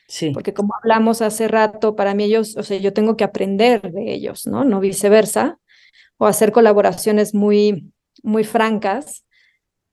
Sí. 0.07 0.31
Porque 0.31 0.53
como 0.53 0.73
hablamos 0.75 1.21
hace 1.21 1.47
rato, 1.47 1.95
para 1.95 2.13
mí 2.13 2.25
ellos, 2.25 2.55
o 2.55 2.63
sea, 2.63 2.77
yo 2.77 2.93
tengo 2.93 3.17
que 3.17 3.23
aprender 3.23 3.81
de 3.91 4.13
ellos, 4.13 4.45
¿no? 4.45 4.63
No 4.63 4.79
viceversa, 4.79 5.59
o 6.17 6.27
hacer 6.27 6.51
colaboraciones 6.51 7.33
muy, 7.33 7.91
muy 8.23 8.43
francas. 8.43 9.25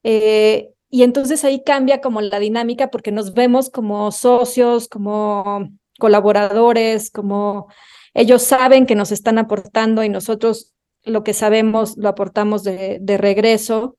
Eh, 0.02 0.70
y 0.90 1.02
entonces 1.02 1.44
ahí 1.44 1.62
cambia 1.64 2.00
como 2.00 2.20
la 2.20 2.38
dinámica 2.38 2.90
porque 2.90 3.10
nos 3.10 3.34
vemos 3.34 3.70
como 3.70 4.12
socios, 4.12 4.88
como 4.88 5.68
colaboradores, 5.98 7.10
como 7.10 7.68
ellos 8.14 8.42
saben 8.42 8.86
que 8.86 8.94
nos 8.94 9.12
están 9.12 9.38
aportando 9.38 10.02
y 10.02 10.08
nosotros 10.08 10.72
lo 11.04 11.22
que 11.22 11.34
sabemos 11.34 11.96
lo 11.96 12.08
aportamos 12.08 12.62
de, 12.64 12.98
de 13.00 13.18
regreso. 13.18 13.96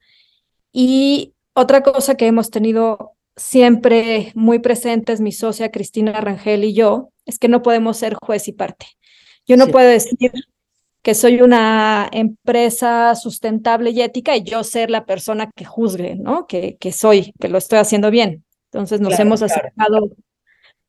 Y 0.72 1.34
otra 1.54 1.84
cosa 1.84 2.16
que 2.16 2.28
hemos 2.28 2.50
tenido 2.50 3.14
siempre 3.36 4.32
muy 4.36 4.60
presentes 4.60 5.22
mi 5.22 5.32
socia 5.32 5.72
Cristina 5.72 6.20
Rangel 6.22 6.64
y 6.64 6.74
yo, 6.74 7.10
es 7.26 7.40
que 7.40 7.48
no 7.48 7.62
podemos 7.62 7.98
ser 7.98 8.16
juez 8.16 8.48
y 8.48 8.54
parte. 8.54 8.88
Yo 9.48 9.58
no 9.58 9.68
puedo 9.68 9.88
decir 9.88 10.32
que 11.04 11.14
soy 11.14 11.42
una 11.42 12.10
empresa 12.12 13.14
sustentable 13.14 13.92
y 13.92 14.02
ética 14.02 14.36
y 14.36 14.44
yo 14.44 14.64
ser 14.64 14.90
la 14.90 15.06
persona 15.06 15.52
que 15.56 15.64
juzgue, 15.64 16.16
¿no? 16.16 16.48
Que, 16.48 16.78
que 16.78 16.92
soy, 16.92 17.32
que 17.40 17.48
lo 17.48 17.60
estoy 17.60 17.78
haciendo 17.78 18.10
bien. 18.10 18.44
Entonces 18.72 19.02
nos 19.02 19.20
hemos 19.20 19.44
acercado 19.44 20.10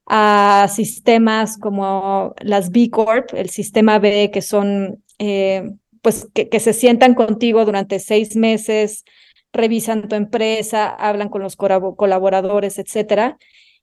a 0.06 0.68
sistemas 0.72 1.58
como 1.58 2.34
las 2.40 2.70
B 2.70 2.90
Corp, 2.90 3.34
el 3.34 3.50
sistema 3.50 3.98
B, 3.98 4.30
que 4.32 4.42
son, 4.42 5.02
eh, 5.18 5.70
pues, 6.02 6.28
que, 6.34 6.48
que 6.48 6.60
se 6.60 6.72
sientan 6.72 7.14
contigo 7.14 7.64
durante 7.64 7.98
seis 7.98 8.36
meses, 8.36 9.04
revisan 9.52 10.08
tu 10.08 10.14
empresa, 10.14 10.88
hablan 10.88 11.28
con 11.28 11.42
los 11.42 11.56
colaboradores, 11.56 12.78
etcétera, 12.78 13.38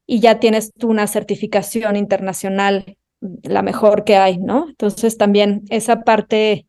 y 0.06 0.20
ya 0.20 0.40
tienes 0.40 0.74
tú 0.74 0.90
una 0.90 1.08
certificación 1.08 1.96
internacional, 1.96 2.98
la 3.44 3.62
mejor 3.62 4.04
que 4.04 4.16
hay, 4.18 4.38
¿no? 4.38 4.68
Entonces 4.70 5.18
también 5.18 5.64
esa 5.70 6.02
parte 6.04 6.68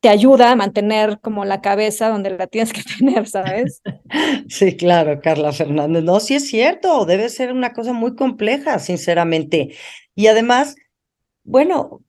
te 0.00 0.08
ayuda 0.08 0.50
a 0.50 0.56
mantener 0.56 1.20
como 1.20 1.44
la 1.44 1.60
cabeza 1.60 2.08
donde 2.08 2.30
la 2.30 2.46
tienes 2.46 2.72
que 2.72 2.82
tener, 2.98 3.28
¿sabes? 3.28 3.82
Sí, 4.48 4.76
claro, 4.76 5.20
Carla 5.22 5.52
Fernández. 5.52 6.02
No, 6.02 6.18
sí 6.20 6.34
es 6.34 6.48
cierto, 6.48 7.04
debe 7.04 7.28
ser 7.28 7.52
una 7.52 7.72
cosa 7.72 7.92
muy 7.92 8.16
compleja, 8.16 8.78
sinceramente. 8.78 9.76
Y 10.14 10.26
además, 10.26 10.74
bueno, 11.44 12.02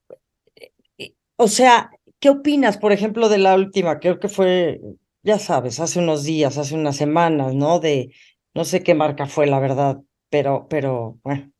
eh, 0.98 1.14
o 1.36 1.48
sea, 1.48 1.92
¿qué 2.20 2.30
opinas, 2.30 2.78
por 2.78 2.92
ejemplo, 2.92 3.30
de 3.30 3.38
la 3.38 3.56
última? 3.56 4.00
Creo 4.00 4.20
que 4.20 4.30
fue, 4.30 4.82
ya 5.24 5.38
sabes, 5.38 5.80
hace 5.80 6.00
unos 6.00 6.24
días, 6.24 6.58
hace 6.58 6.76
unas 6.76 6.96
semanas, 6.96 7.54
¿no? 7.54 7.80
De, 7.80 8.12
no 8.54 8.66
sé 8.66 8.82
qué 8.84 8.96
marca 8.96 9.28
fue, 9.28 9.48
la 9.48 9.60
verdad, 9.60 10.00
pero, 10.30 10.68
pero, 10.70 11.20
bueno, 11.24 11.52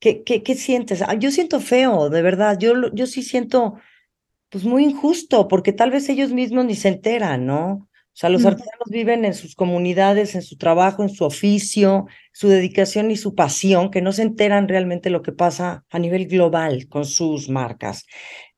¿qué, 0.00 0.22
qué, 0.24 0.42
qué 0.42 0.54
sientes? 0.54 1.02
Ah, 1.02 1.14
yo 1.14 1.30
siento 1.30 1.60
feo, 1.60 2.10
de 2.10 2.22
verdad, 2.22 2.58
yo, 2.58 2.74
yo 2.92 3.06
sí 3.06 3.22
siento 3.22 3.76
pues 4.56 4.64
muy 4.64 4.84
injusto, 4.84 5.48
porque 5.48 5.72
tal 5.74 5.90
vez 5.90 6.08
ellos 6.08 6.32
mismos 6.32 6.64
ni 6.64 6.74
se 6.74 6.88
enteran, 6.88 7.44
¿no? 7.46 7.72
O 7.72 8.18
sea, 8.18 8.30
los 8.30 8.44
Mm. 8.44 8.46
artesanos 8.46 8.88
viven 8.90 9.24
en 9.26 9.34
sus 9.34 9.54
comunidades, 9.54 10.34
en 10.34 10.40
su 10.40 10.56
trabajo, 10.56 11.02
en 11.02 11.10
su 11.10 11.24
oficio, 11.24 12.06
su 12.32 12.48
dedicación 12.48 13.10
y 13.10 13.16
su 13.18 13.34
pasión, 13.34 13.90
que 13.90 14.00
no 14.00 14.12
se 14.12 14.22
enteran 14.22 14.68
realmente 14.68 15.10
lo 15.10 15.20
que 15.22 15.32
pasa 15.32 15.84
a 15.90 15.98
nivel 15.98 16.26
global 16.26 16.88
con 16.88 17.04
sus 17.04 17.50
marcas. 17.50 18.06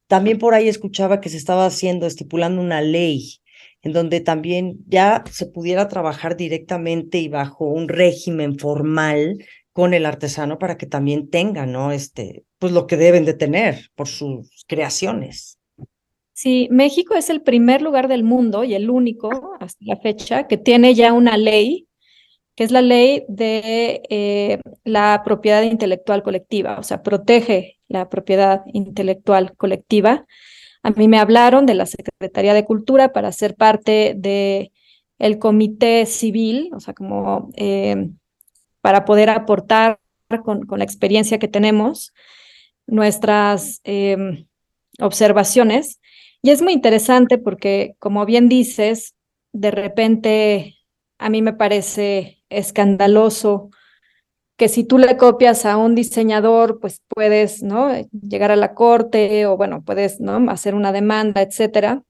También 0.07 0.39
por 0.39 0.55
ahí 0.55 0.69
escuchaba 0.69 1.21
que 1.21 1.31
se 1.31 1.37
estaba 1.37 1.67
haciendo, 1.67 2.07
estipulando 2.07 2.63
una 2.63 2.81
ley 2.81 3.39
en 3.83 3.93
donde 3.93 4.21
también 4.21 4.79
ya 4.87 5.25
se 5.31 5.47
pudiera 5.47 5.89
trabajar 5.89 6.37
directamente 6.37 7.19
y 7.19 7.29
bajo 7.29 7.67
un 7.67 7.89
régimen 7.89 8.59
formal 8.59 9.39
con 9.73 9.95
el 9.95 10.07
artesano 10.07 10.59
para 10.59 10.77
que 10.77 10.87
también 10.87 11.29
tenga, 11.31 11.67
¿no? 11.67 11.93
Este, 11.93 12.45
pues 12.59 12.73
lo 12.73 12.87
que 12.87 12.97
deben 12.97 13.25
de 13.25 13.35
tener 13.35 13.91
por 13.97 14.09
sus 14.09 14.65
creaciones. 14.69 15.58
Sí, 16.41 16.69
México 16.71 17.17
es 17.17 17.31
el 17.31 17.43
primer 17.43 17.83
lugar 17.83 18.07
del 18.07 18.23
mundo 18.23 18.63
y 18.63 18.77
el 18.77 18.91
único 18.91 19.57
hasta 19.59 19.85
la 19.85 19.97
fecha 19.97 20.47
que 20.47 20.57
tiene 20.57 20.95
ya 20.95 21.13
una 21.13 21.37
ley, 21.37 21.89
que 22.55 22.63
es 22.63 22.71
la 22.71 22.81
ley 22.81 23.25
de 23.27 24.03
eh, 24.09 24.61
la 24.85 25.23
propiedad 25.25 25.63
intelectual 25.63 26.23
colectiva, 26.23 26.79
o 26.79 26.85
sea, 26.85 27.03
protege 27.03 27.81
la 27.89 28.09
propiedad 28.09 28.63
intelectual 28.73 29.57
colectiva. 29.57 30.27
A 30.85 30.93
mí 30.93 31.09
me 31.09 31.19
hablaron 31.19 31.67
de 31.67 31.75
la 31.75 31.87
Secretaría 31.87 32.55
de 32.55 32.65
Cultura 32.65 33.13
para 33.13 33.33
ser 33.33 33.57
parte 33.57 34.15
de 34.17 34.71
el 35.19 35.41
comité 35.41 36.07
civil, 36.07 36.71
o 36.73 36.79
sea, 36.79 36.95
como 36.95 37.51
eh, 37.57 38.11
para 38.81 39.05
poder 39.05 39.29
aportar 39.29 39.99
con, 40.45 40.69
la 40.71 40.85
experiencia 40.85 41.41
que 41.41 41.49
tenemos 41.49 42.15
nuestras 42.87 43.81
eh, 43.83 44.47
observaciones. 45.01 45.99
Y 46.43 46.51
es 46.51 46.63
muy 46.63 46.73
interesante 46.73 47.39
porque, 47.39 47.95
como 47.99 48.25
bien 48.25 48.49
dices, 48.49 49.15
de 49.53 49.71
repente 49.71 50.77
a 51.19 51.31
mí 51.31 51.43
me 51.43 51.53
parece 51.53 52.39
escandaloso 52.49 53.71
que 54.57 54.69
si 54.69 54.85
tú 54.85 54.99
le 54.99 55.17
copias 55.17 55.67
a 55.67 55.77
un 55.79 55.95
diseñador, 55.95 56.81
pues 56.81 57.03
puedes, 57.09 57.63
¿no? 57.63 57.91
Llegar 58.13 58.51
a 58.53 58.57
la 58.57 58.75
corte 58.75 59.47
o, 59.47 59.57
bueno, 59.57 59.83
puedes, 59.85 60.21
¿no? 60.21 60.51
Hacer 60.51 60.75
una 60.75 60.93
demanda, 60.93 61.43
etcétera. 61.43 62.03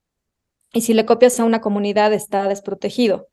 Y 0.74 0.82
si 0.82 0.94
le 0.94 1.06
copias 1.06 1.40
a 1.40 1.44
una 1.44 1.60
comunidad, 1.60 2.12
está 2.14 2.48
desprotegido. 2.48 3.28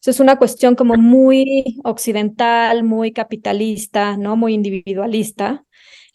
Eso 0.00 0.10
es 0.12 0.20
una 0.20 0.38
cuestión 0.38 0.76
como 0.76 0.94
muy 0.96 1.80
occidental, 1.84 2.84
muy 2.84 3.12
capitalista, 3.12 4.16
¿no? 4.18 4.36
Muy 4.36 4.54
individualista, 4.54 5.64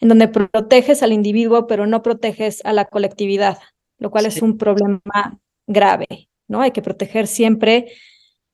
en 0.00 0.08
donde 0.10 0.28
proteges 0.28 1.02
al 1.02 1.12
individuo, 1.12 1.66
pero 1.66 1.86
no 1.86 2.02
proteges 2.02 2.62
a 2.64 2.72
la 2.72 2.86
colectividad, 2.86 3.58
lo 3.98 4.10
cual 4.10 4.24
sí. 4.24 4.36
es 4.36 4.42
un 4.42 4.58
problema 4.58 5.38
grave, 5.66 6.28
¿no? 6.48 6.60
Hay 6.60 6.70
que 6.72 6.82
proteger 6.82 7.26
siempre 7.26 7.92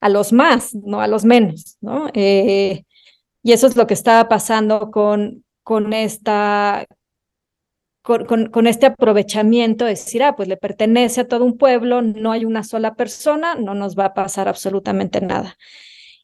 a 0.00 0.08
los 0.08 0.32
más, 0.32 0.74
no 0.74 1.00
a 1.00 1.06
los 1.06 1.24
menos, 1.24 1.76
¿no? 1.80 2.08
Eh, 2.14 2.84
y 3.42 3.52
eso 3.52 3.66
es 3.66 3.76
lo 3.76 3.86
que 3.86 3.94
estaba 3.94 4.28
pasando 4.28 4.90
con, 4.90 5.44
con 5.62 5.92
esta, 5.92 6.86
con, 8.02 8.24
con, 8.24 8.46
con, 8.50 8.66
este 8.66 8.86
aprovechamiento, 8.86 9.84
de 9.84 9.92
decir, 9.92 10.22
ah, 10.22 10.36
pues 10.36 10.48
le 10.48 10.56
pertenece 10.56 11.22
a 11.22 11.28
todo 11.28 11.44
un 11.44 11.58
pueblo, 11.58 12.02
no 12.02 12.32
hay 12.32 12.44
una 12.44 12.64
sola 12.64 12.94
persona, 12.94 13.54
no 13.54 13.74
nos 13.74 13.98
va 13.98 14.06
a 14.06 14.14
pasar 14.14 14.48
absolutamente 14.48 15.20
nada. 15.20 15.56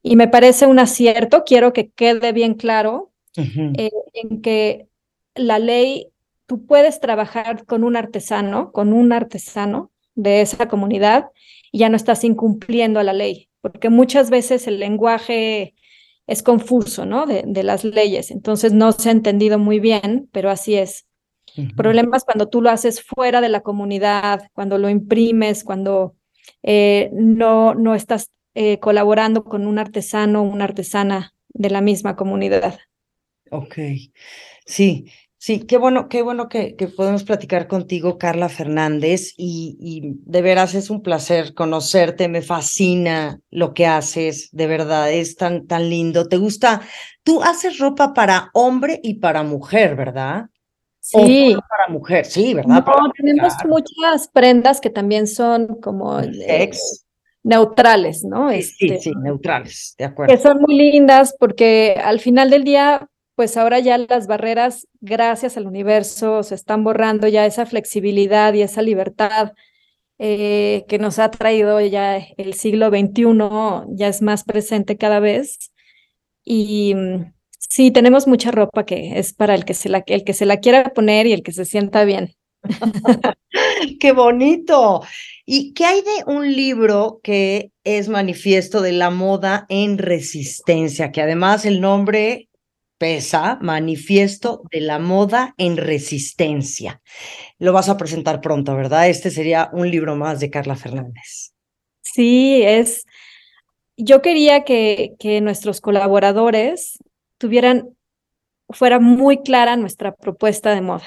Y 0.03 0.17
me 0.17 0.29
parece 0.29 0.67
un 0.67 0.79
acierto, 0.79 1.45
quiero 1.45 1.73
que 1.73 1.91
quede 1.91 2.33
bien 2.33 2.55
claro 2.55 3.13
uh 3.37 3.43
-huh. 3.43 3.73
eh, 3.79 3.91
en 4.13 4.41
que 4.41 4.89
la 5.35 5.59
ley, 5.59 6.09
tú 6.47 6.65
puedes 6.67 7.01
trabajar 7.01 7.65
con 7.67 7.85
un 7.85 7.97
artesano, 7.97 8.73
con 8.73 8.93
un 8.93 9.13
artesano 9.13 9.91
de 10.15 10.41
esa 10.41 10.69
comunidad, 10.69 11.27
y 11.73 11.79
ya 11.79 11.89
no 11.89 11.97
estás 11.97 12.25
incumpliendo 12.25 13.01
a 13.01 13.05
la 13.05 13.13
ley, 13.13 13.49
porque 13.61 13.91
muchas 13.91 14.31
veces 14.31 14.67
el 14.67 14.79
lenguaje 14.79 15.75
es 16.27 16.43
confuso, 16.43 17.07
¿no? 17.07 17.27
De, 17.27 17.45
de, 17.47 17.63
las 17.63 17.85
leyes. 17.85 18.31
Entonces 18.31 18.73
no 18.73 18.93
se 18.93 19.11
ha 19.11 19.13
entendido 19.13 19.59
muy 19.59 19.79
bien, 19.79 20.29
pero 20.33 20.51
así 20.51 20.75
es. 20.75 21.07
Uh 21.57 21.63
-huh. 21.63 21.77
Problemas 21.77 22.25
cuando 22.25 22.49
tú 22.49 22.63
lo 22.63 22.71
haces 22.71 23.03
fuera 23.03 23.41
de 23.41 23.49
la 23.49 23.61
comunidad, 23.61 24.49
cuando 24.53 24.79
lo 24.79 24.89
imprimes, 24.89 25.63
cuando 25.63 26.17
eh, 26.63 27.11
no, 27.13 27.75
no 27.75 27.95
estás 27.95 28.31
eh, 28.55 28.79
colaborando 28.81 29.45
con 29.45 29.67
un 29.67 29.79
artesano 29.79 30.41
o 30.41 30.45
una 30.45 30.65
artesana 30.65 31.35
de 31.49 31.71
la 31.71 31.81
misma 31.81 32.17
comunidad. 32.17 32.79
Ok, 33.51 33.77
sí. 34.65 35.07
Sí, 35.47 35.61
qué 35.61 35.79
bueno, 35.79 36.09
qué 36.09 36.23
bueno 36.23 36.49
que, 36.49 36.75
que 36.75 36.89
podemos 36.89 37.23
platicar 37.23 37.69
contigo, 37.69 38.19
Carla 38.19 38.49
Fernández, 38.49 39.33
y, 39.37 39.77
y, 39.79 40.19
de 40.29 40.43
veras 40.43 40.75
es 40.75 40.91
un 40.91 41.03
placer 41.03 41.55
conocerte, 41.55 42.27
me 42.27 42.43
fascina 42.43 43.39
lo 43.51 43.73
que 43.73 43.87
haces, 43.87 44.49
de 44.51 44.67
verdad, 44.67 45.13
es 45.13 45.37
tan, 45.37 45.69
tan 45.69 45.89
lindo. 45.89 46.27
¿Te 46.27 46.37
gusta? 46.37 46.81
Tú 47.23 47.45
haces 47.45 47.79
ropa 47.79 48.13
para 48.13 48.51
hombre 48.55 48.99
y 49.05 49.21
para 49.21 49.45
mujer, 49.45 49.95
¿verdad? 49.95 50.47
Sí. 50.99 51.55
O 51.57 51.61
para 51.61 51.91
mujer, 51.91 52.25
sí, 52.25 52.53
¿verdad? 52.53 52.85
No, 52.85 53.13
tenemos 53.17 53.53
muchas 53.69 54.27
prendas 54.27 54.81
que 54.81 54.91
también 54.91 55.29
son 55.29 55.81
como 55.81 56.19
eh, 56.23 56.71
neutrales, 57.45 58.25
¿no? 58.25 58.51
Sí, 58.51 58.57
este, 58.57 58.89
sí, 58.89 58.99
sí, 58.99 59.13
neutrales, 59.23 59.95
de 59.97 60.07
acuerdo. 60.07 60.35
Que 60.35 60.43
son 60.43 60.61
muy 60.61 60.77
lindas 60.77 61.37
porque 61.39 62.01
al 62.03 62.19
final 62.19 62.51
del 62.51 62.65
día 62.65 63.09
pues 63.37 63.57
ahora 63.59 63.79
ya 63.81 63.99
las 63.99 64.27
barreras, 64.27 64.89
gracias 65.01 65.59
al 65.59 65.67
universo, 65.67 66.43
se 66.43 66.55
están 66.55 66.83
borrando 66.83 67.29
ya 67.29 67.45
esa 67.45 67.67
flexibilidad 67.67 68.55
y 68.55 68.63
esa 68.63 68.81
libertad 68.81 69.53
eh, 70.19 70.87
que 70.89 70.99
nos 70.99 71.19
ha 71.19 71.31
traído 71.31 71.79
ya 71.83 72.17
el 72.17 72.55
siglo 72.55 72.89
XXI, 72.89 73.95
ya 73.95 74.09
es 74.09 74.23
más 74.23 74.43
presente 74.45 74.97
cada 74.97 75.21
vez. 75.21 75.71
Y 76.45 76.95
mm, 76.95 77.35
sí, 77.59 77.91
tenemos 77.91 78.27
mucha 78.27 78.51
ropa 78.51 78.87
que 78.87 79.19
es 79.19 79.35
para 79.35 79.55
el 79.55 79.67
que 79.67 79.75
se 79.75 79.91
la, 79.91 80.03
el 80.07 80.25
que 80.25 80.33
se 80.33 80.47
la 80.47 80.59
quiera 80.61 80.95
poner 80.95 81.27
y 81.27 81.35
el 81.35 81.43
que 81.43 81.53
se 81.53 81.67
sienta 81.67 82.05
bien. 82.05 82.35
¡Qué 84.01 84.13
bonito! 84.13 85.03
¿Y 85.45 85.75
qué 85.75 85.85
hay 85.85 86.01
de 86.01 86.33
un 86.33 86.51
libro 86.51 87.21
que 87.23 87.71
es 87.85 88.09
manifiesto 88.09 88.81
de 88.81 88.93
la 88.93 89.11
moda 89.11 89.67
en 89.69 89.99
resistencia? 89.99 91.13
Que 91.13 91.21
además 91.21 91.67
el 91.67 91.83
nombre 91.83 92.46
pesa, 92.99 93.59
Manifiesto 93.61 94.63
de 94.71 94.81
la 94.81 94.99
Moda 94.99 95.55
en 95.59 95.77
Resistencia. 95.77 97.03
Lo 97.59 97.73
vas 97.73 97.89
a 97.89 97.97
presentar 97.97 98.41
pronto, 98.41 98.75
¿verdad? 98.75 99.09
Este 99.09 99.31
sería 99.31 99.71
un 99.73 99.91
libro 99.91 100.17
más 100.17 100.41
de 100.41 100.51
Carla 100.51 100.77
Fernández. 100.77 101.53
Sí, 102.03 102.63
es. 102.63 103.05
Yo 103.97 104.23
quería 104.23 104.65
que, 104.65 105.17
nuestros 105.43 105.81
colaboradores 105.81 106.99
tuvieran, 107.39 107.91
fuera 108.71 108.99
muy 109.01 109.43
clara 109.43 109.77
nuestra 109.77 110.15
propuesta 110.15 110.75
de 110.75 110.81
moda. 110.81 111.07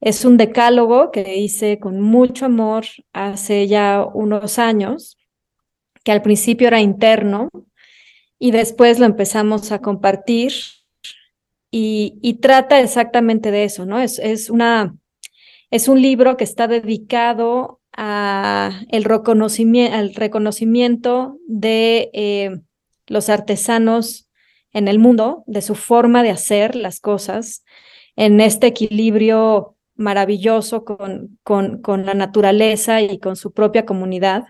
Es 0.00 0.24
un 0.24 0.36
decálogo 0.36 1.10
que 1.10 1.36
hice 1.36 1.78
con 1.78 2.00
mucho 2.00 2.46
amor 2.46 2.84
hace 3.12 3.66
ya 3.66 4.04
unos 4.04 4.58
años, 4.58 5.16
que 6.04 6.12
al 6.12 6.22
principio 6.22 6.68
era 6.68 6.80
interno, 6.80 7.48
y 8.38 8.50
después 8.50 8.98
lo 8.98 9.06
empezamos 9.06 9.72
a 9.72 9.80
compartir 9.80 10.52
y, 11.70 12.38
trata 12.40 12.80
exactamente 12.80 13.50
de 13.50 13.64
eso, 13.64 13.86
¿no? 13.86 14.00
Es, 14.00 14.18
es, 14.18 14.50
una, 14.50 14.96
es 15.70 15.88
un 15.88 16.00
libro 16.00 16.36
que 16.36 16.44
está 16.44 16.68
dedicado 16.68 17.80
a 17.92 18.82
el 18.90 19.04
reconocimiento, 19.04 19.96
al 19.96 20.14
reconocimiento 20.14 21.38
de 21.46 22.10
eh, 22.12 22.60
los 23.06 23.28
artesanos 23.28 24.28
en 24.72 24.88
el 24.88 24.98
mundo, 24.98 25.44
de 25.46 25.62
su 25.62 25.74
forma 25.74 26.22
de 26.22 26.30
hacer 26.30 26.76
las 26.76 27.00
cosas, 27.00 27.64
en 28.16 28.40
este 28.40 28.68
equilibrio 28.68 29.76
maravilloso 29.94 30.84
con, 30.84 31.38
con, 31.42 31.80
con 31.82 32.06
la 32.06 32.14
naturaleza 32.14 33.00
y 33.00 33.18
con 33.18 33.36
su 33.36 33.52
propia 33.52 33.86
comunidad. 33.86 34.44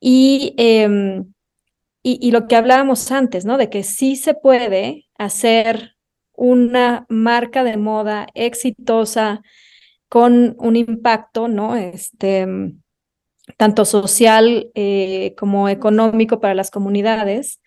Y 0.00 0.54
y, 2.02 2.18
y, 2.26 2.30
lo 2.30 2.46
que 2.46 2.56
hablábamos 2.56 3.10
antes, 3.12 3.44
¿no? 3.44 3.58
De 3.58 3.68
que 3.68 3.82
sí 3.82 4.16
se 4.16 4.32
puede 4.32 5.06
hacer 5.18 5.96
una 6.40 7.04
marca 7.10 7.64
de 7.64 7.76
moda 7.76 8.26
exitosa 8.32 9.42
con 10.08 10.56
un 10.58 10.74
impacto, 10.74 11.48
¿no? 11.48 11.76
Este, 11.76 12.46
tanto 13.58 13.84
social 13.84 14.70
eh, 14.74 15.34
como 15.36 15.68
económico 15.68 16.40
para 16.40 16.54
las 16.54 16.70
comunidades 16.70 17.60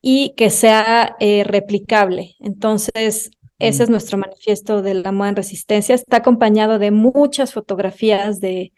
y 0.00 0.34
que 0.36 0.50
sea 0.50 1.16
eh, 1.18 1.42
replicable. 1.42 2.36
Entonces, 2.38 3.32
ese 3.58 3.82
es 3.82 3.90
nuestro 3.90 4.16
manifiesto 4.16 4.80
de 4.80 4.94
la 4.94 5.10
moda 5.10 5.30
en 5.30 5.36
resistencia. 5.36 5.96
Está 5.96 6.18
acompañado 6.18 6.78
de 6.78 6.92
muchas 6.92 7.52
fotografías 7.52 8.38
de 8.38 8.72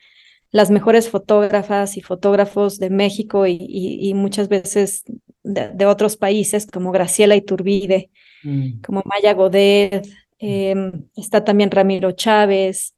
las 0.51 0.71
mejores 0.71 1.11
fotógrafas 1.11 1.99
y 1.99 2.01
fotógrafos 2.01 2.79
de 2.79 2.89
México 2.89 3.47
y, 3.47 4.13
muchas 4.15 4.49
veces 4.49 5.05
de, 5.43 5.85
otros 5.85 6.17
países, 6.17 6.67
como 6.67 6.91
Graciela 6.91 7.37
Iturbide, 7.37 8.11
mm. 8.43 8.81
como 8.81 9.03
Maya 9.05 9.35
Godet, 9.35 10.07
em, 10.39 11.05
está 11.17 11.45
también 11.45 11.71
Ramiro 11.71 12.13
Chávez, 12.13 12.95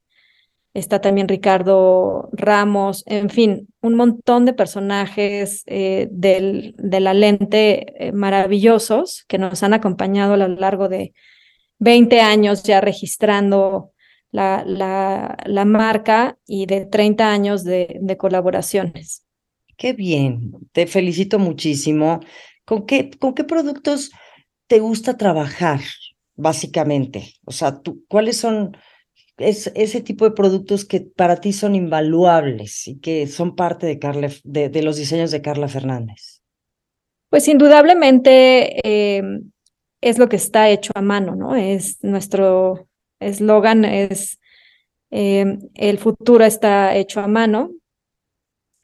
está 0.74 1.00
también 1.00 1.28
Ricardo 1.28 2.30
Ramos, 2.32 3.04
en 3.06 3.28
fin, 3.30 3.68
un 3.80 3.94
montón 3.94 4.46
de 4.46 4.54
personajes 4.54 5.62
eh, 5.66 6.08
del, 6.10 6.74
de 6.78 7.00
la 7.00 7.14
lente 7.14 8.06
eh, 8.06 8.12
maravillosos 8.12 9.24
que 9.28 9.38
nos 9.38 9.62
han 9.62 9.74
acompañado 9.74 10.34
a 10.34 10.38
lo 10.38 10.48
largo 10.48 10.88
de 10.88 11.12
20 11.78 12.20
años 12.20 12.62
ya 12.62 12.80
registrando 12.80 13.92
la, 14.30 14.64
la, 14.66 15.36
la 15.44 15.64
marca 15.64 16.38
y 16.46 16.66
de 16.66 16.86
30 16.86 17.30
años 17.30 17.64
de, 17.64 17.98
de, 18.00 18.16
colaboraciones. 18.16 19.26
Qué 19.76 19.92
bien, 19.92 20.52
te 20.72 20.86
felicito 20.86 21.38
muchísimo. 21.38 22.20
¿Con 22.64 22.86
qué, 22.86 23.10
¿Con 23.10 23.34
qué 23.34 23.44
productos 23.44 24.10
te 24.66 24.80
gusta 24.80 25.16
trabajar, 25.16 25.80
básicamente? 26.34 27.34
O 27.44 27.52
sea, 27.52 27.80
¿cuáles 28.08 28.36
son 28.36 28.76
es, 29.38 29.72
ese 29.74 30.00
tipo 30.00 30.24
de 30.24 30.32
productos 30.32 30.84
que 30.84 31.00
para 31.00 31.36
ti 31.36 31.52
son 31.52 31.74
invaluables 31.74 32.86
y 32.86 32.98
que 33.00 33.26
son 33.26 33.56
parte 33.56 33.86
de, 33.86 33.98
Carla, 33.98 34.30
de, 34.44 34.82
los 34.82 34.96
diseños 34.96 35.30
de 35.30 35.42
Carla 35.42 35.68
Fernández? 35.68 36.42
Pues 37.28 37.48
indudablemente 37.48 38.80
eh, 38.86 39.22
es 40.00 40.18
lo 40.18 40.28
que 40.28 40.36
está 40.36 40.68
hecho 40.68 40.92
a 40.94 41.02
mano, 41.02 41.34
¿no? 41.34 41.56
Es 41.56 42.02
nuestro 42.02 42.88
eslogan 43.20 43.84
es 43.84 44.38
eh, 45.10 45.58
el 45.74 45.98
futuro 45.98 46.44
está 46.44 46.96
hecho 46.96 47.20
a 47.20 47.28
mano. 47.28 47.70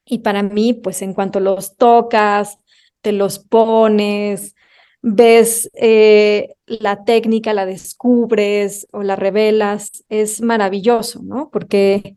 Y 0.05 0.19
para 0.19 0.43
mí, 0.43 0.75
pues 0.75 1.03
en 1.03 1.15
cuanto 1.15 1.41
los 1.41 1.77
tocas, 1.77 2.59
te 3.01 3.13
los 3.13 3.39
pones, 3.39 4.55
ves 5.03 5.71
eh, 5.75 6.55
la 6.67 7.05
técnica, 7.05 7.55
la 7.55 7.67
descubres 7.67 8.87
o 8.93 9.03
la 9.03 9.17
revelas, 9.17 10.05
es 10.09 10.41
maravilloso, 10.41 11.21
¿no? 11.23 11.51
Porque 11.51 12.17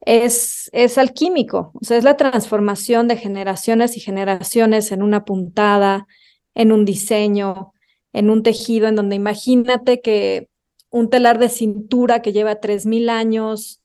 es, 0.00 0.70
es 0.72 0.98
alquímico, 0.98 1.72
o 1.74 1.84
sea, 1.84 1.96
es 1.96 2.04
la 2.04 2.16
transformación 2.16 3.06
de 3.08 3.16
generaciones 3.16 3.96
y 3.96 4.00
generaciones 4.00 4.92
en 4.92 5.02
una 5.02 5.24
puntada, 5.24 6.06
en 6.54 6.72
un 6.72 6.84
diseño, 6.84 7.72
en 8.12 8.30
un 8.30 8.42
tejido, 8.42 8.88
en 8.88 8.96
donde 8.96 9.16
imagínate 9.16 10.00
que 10.00 10.48
un 10.90 11.10
telar 11.10 11.38
de 11.38 11.48
cintura 11.48 12.22
que 12.22 12.32
lleva 12.32 12.60
3.000 12.60 13.10
años 13.10 13.80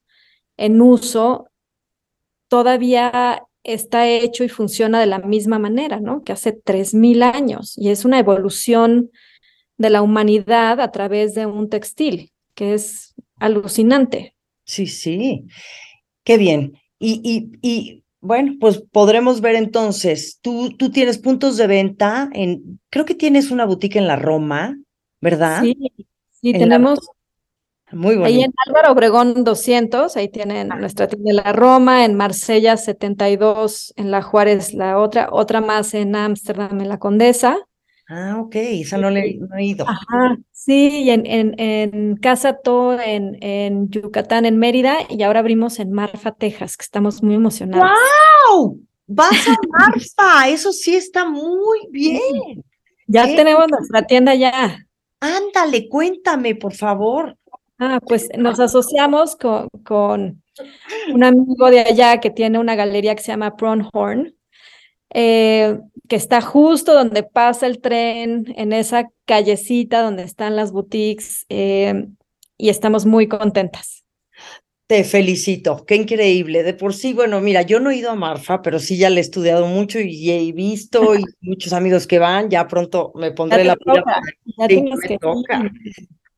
en 0.57 0.81
uso, 0.81 1.49
todavía 2.47 3.43
está 3.65 4.07
hecho 4.07 4.43
y 4.43 4.49
funciona 4.49 4.99
de 4.99 5.07
la 5.07 5.19
misma 5.19 5.59
manera, 5.59 5.99
¿no? 5.99 6.23
Que 6.23 6.31
hace 6.31 6.53
3.000 6.53 7.23
años. 7.23 7.77
Y 7.77 7.89
es 7.89 8.05
una 8.05 8.19
evolución 8.19 9.11
de 9.77 9.89
la 9.89 10.01
humanidad 10.01 10.79
a 10.79 10.91
través 10.91 11.35
de 11.35 11.45
un 11.45 11.69
textil, 11.69 12.31
que 12.53 12.73
es 12.73 13.13
alucinante. 13.39 14.35
Sí, 14.63 14.87
sí. 14.87 15.45
Qué 16.23 16.37
bien. 16.37 16.73
Y, 16.97 17.21
y, 17.23 17.51
y 17.61 18.03
bueno, 18.21 18.53
pues 18.59 18.81
podremos 18.91 19.41
ver 19.41 19.55
entonces, 19.55 20.39
tú, 20.41 20.75
tú 20.77 20.91
tienes 20.91 21.17
puntos 21.17 21.57
de 21.57 21.67
venta 21.67 22.29
en, 22.33 22.79
creo 22.89 23.05
que 23.05 23.15
tienes 23.15 23.51
una 23.51 23.65
boutique 23.65 23.97
en 23.97 24.07
la 24.07 24.15
Roma, 24.15 24.79
¿verdad? 25.19 25.61
Sí, 25.61 25.75
Sí, 26.45 26.53
tenemos. 26.53 26.99
Muy 27.95 28.21
Ahí 28.25 28.43
en 28.43 28.53
Álvaro 28.67 28.91
Obregón 28.91 29.45
200, 29.45 30.17
ahí 30.17 30.27
tienen 30.27 30.69
ah. 30.69 30.75
nuestra 30.75 31.07
tienda 31.07 31.29
de 31.29 31.33
la 31.33 31.53
Roma, 31.53 32.03
en 32.03 32.13
Marsella 32.15 32.75
72, 32.75 33.93
en 33.95 34.11
la 34.11 34.21
Juárez 34.21 34.73
la 34.73 34.99
otra, 34.99 35.29
otra 35.31 35.61
más 35.61 35.93
en 35.93 36.13
Ámsterdam, 36.13 36.81
en 36.81 36.89
la 36.89 36.99
Condesa. 36.99 37.57
Ah, 38.09 38.37
ok, 38.41 38.53
esa 38.53 38.97
no 38.97 39.09
le 39.09 39.39
he 39.57 39.63
ido. 39.63 39.87
Ajá, 39.87 40.37
sí, 40.51 41.03
y 41.03 41.09
en, 41.09 41.25
en, 41.25 41.55
en 41.57 42.17
Casa 42.17 42.57
To, 42.57 42.99
en, 42.99 43.37
en 43.41 43.89
Yucatán, 43.89 44.45
en 44.45 44.57
Mérida, 44.57 44.97
y 45.09 45.23
ahora 45.23 45.39
abrimos 45.39 45.79
en 45.79 45.93
Marfa, 45.93 46.33
Texas, 46.33 46.75
que 46.75 46.83
estamos 46.83 47.23
muy 47.23 47.35
emocionados. 47.35 47.89
¡Wow! 48.51 48.77
Vas 49.07 49.47
a 49.47 49.55
Marfa, 49.69 50.49
eso 50.49 50.73
sí 50.73 50.97
está 50.97 51.23
muy 51.23 51.87
bien. 51.91 52.61
Ya 53.07 53.25
tenemos 53.25 53.67
nuestra 53.69 54.05
tienda 54.05 54.35
ya. 54.35 54.85
Ándale, 55.21 55.87
cuéntame, 55.87 56.55
por 56.55 56.73
favor. 56.73 57.37
Ah, 57.77 57.99
pues 58.05 58.29
nos 58.37 58.59
asociamos 58.59 59.35
con, 59.35 59.67
con 59.83 60.41
un 61.13 61.23
amigo 61.23 61.69
de 61.69 61.81
allá 61.81 62.19
que 62.19 62.29
tiene 62.29 62.57
una 62.57 62.75
galería 62.75 63.15
que 63.15 63.21
se 63.21 63.31
llama 63.31 63.57
Pronhorn, 63.57 64.33
eh, 65.13 65.79
que 66.07 66.15
está 66.15 66.41
justo 66.41 66.93
donde 66.93 67.23
pasa 67.23 67.67
el 67.67 67.81
tren, 67.81 68.53
en 68.55 68.73
esa 68.73 69.09
callecita 69.25 70.01
donde 70.01 70.23
están 70.23 70.55
las 70.55 70.71
boutiques, 70.71 71.45
eh, 71.49 72.07
y 72.57 72.69
estamos 72.69 73.05
muy 73.05 73.27
contentas. 73.27 74.03
Te 74.87 75.03
felicito, 75.03 75.83
qué 75.85 75.95
increíble. 75.95 76.61
De 76.61 76.75
por 76.75 76.93
sí, 76.93 77.13
bueno, 77.13 77.41
mira, 77.41 77.63
yo 77.63 77.79
no 77.79 77.89
he 77.89 77.97
ido 77.97 78.11
a 78.11 78.15
Marfa, 78.15 78.61
pero 78.61 78.77
sí 78.77 78.97
ya 78.97 79.09
le 79.09 79.17
he 79.17 79.21
estudiado 79.21 79.65
mucho 79.65 79.99
y 79.99 80.29
he 80.29 80.51
visto 80.51 81.15
y 81.15 81.23
muchos 81.41 81.73
amigos 81.73 82.05
que 82.05 82.19
van, 82.19 82.49
ya 82.49 82.67
pronto 82.67 83.11
me 83.15 83.31
pondré 83.31 83.63
la 83.63 83.75
pila. 83.75 84.21